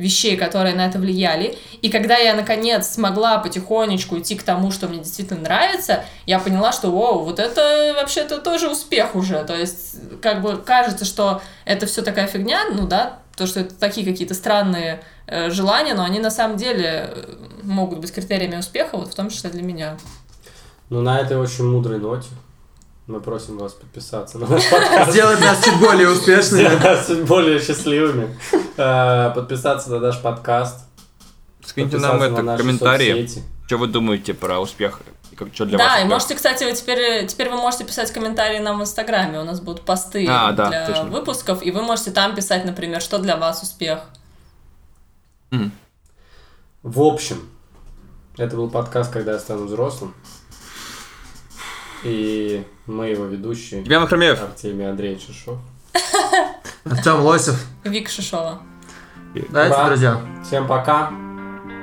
[0.00, 1.56] вещей, которые на это влияли.
[1.82, 6.72] И когда я, наконец, смогла потихонечку идти к тому, что мне действительно нравится, я поняла,
[6.72, 9.44] что, воу, вот это вообще-то тоже успех уже.
[9.44, 13.74] То есть, как бы кажется, что это все такая фигня, ну да, то, что это
[13.74, 18.96] такие какие-то странные э, желания, но они на самом деле э, могут быть критериями успеха,
[18.96, 19.96] вот в том числе для меня.
[20.88, 22.28] Ну, на этой очень мудрой ноте
[23.06, 25.10] мы просим вас подписаться на наш подкаст.
[25.10, 26.62] Сделать нас чуть более успешными.
[26.62, 28.38] Сделать нас чуть более счастливыми.
[28.76, 30.84] Э, Подписаться на наш подкаст.
[31.64, 33.28] Скиньте нам на это наши комментарии.
[33.66, 35.00] Что вы думаете про успех?
[35.30, 36.12] И как, что для да, вас и успех?
[36.12, 39.40] можете, кстати, вы теперь, теперь вы можете писать комментарии нам в Инстаграме.
[39.40, 41.04] У нас будут посты А, да, для точно.
[41.04, 44.00] выпусков, и вы можете там писать, например, что для вас успех.
[45.50, 45.72] Мгм.
[46.82, 47.48] В общем,
[48.36, 50.14] это был подкаст «Когда я стану взрослым».
[52.02, 54.42] И мы его ведущие Демьян Махрамеев.
[54.42, 55.58] Артемий Андреевич Шишов.
[56.84, 57.62] Артем Лосев.
[57.84, 58.60] Вик Шишова.
[59.50, 59.86] Давайте, Ура.
[59.86, 61.12] друзья, Всем пока.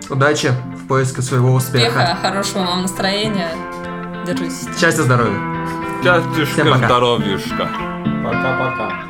[0.10, 1.88] удачи в поиске своего успеха.
[1.88, 3.52] Успеха, хорошего вам настроения.
[4.26, 4.68] Держитесь.
[4.78, 5.40] Счастья, здоровья.
[6.04, 6.22] Пока.
[6.88, 7.70] здоровьюшка.
[8.24, 9.07] Пока-пока.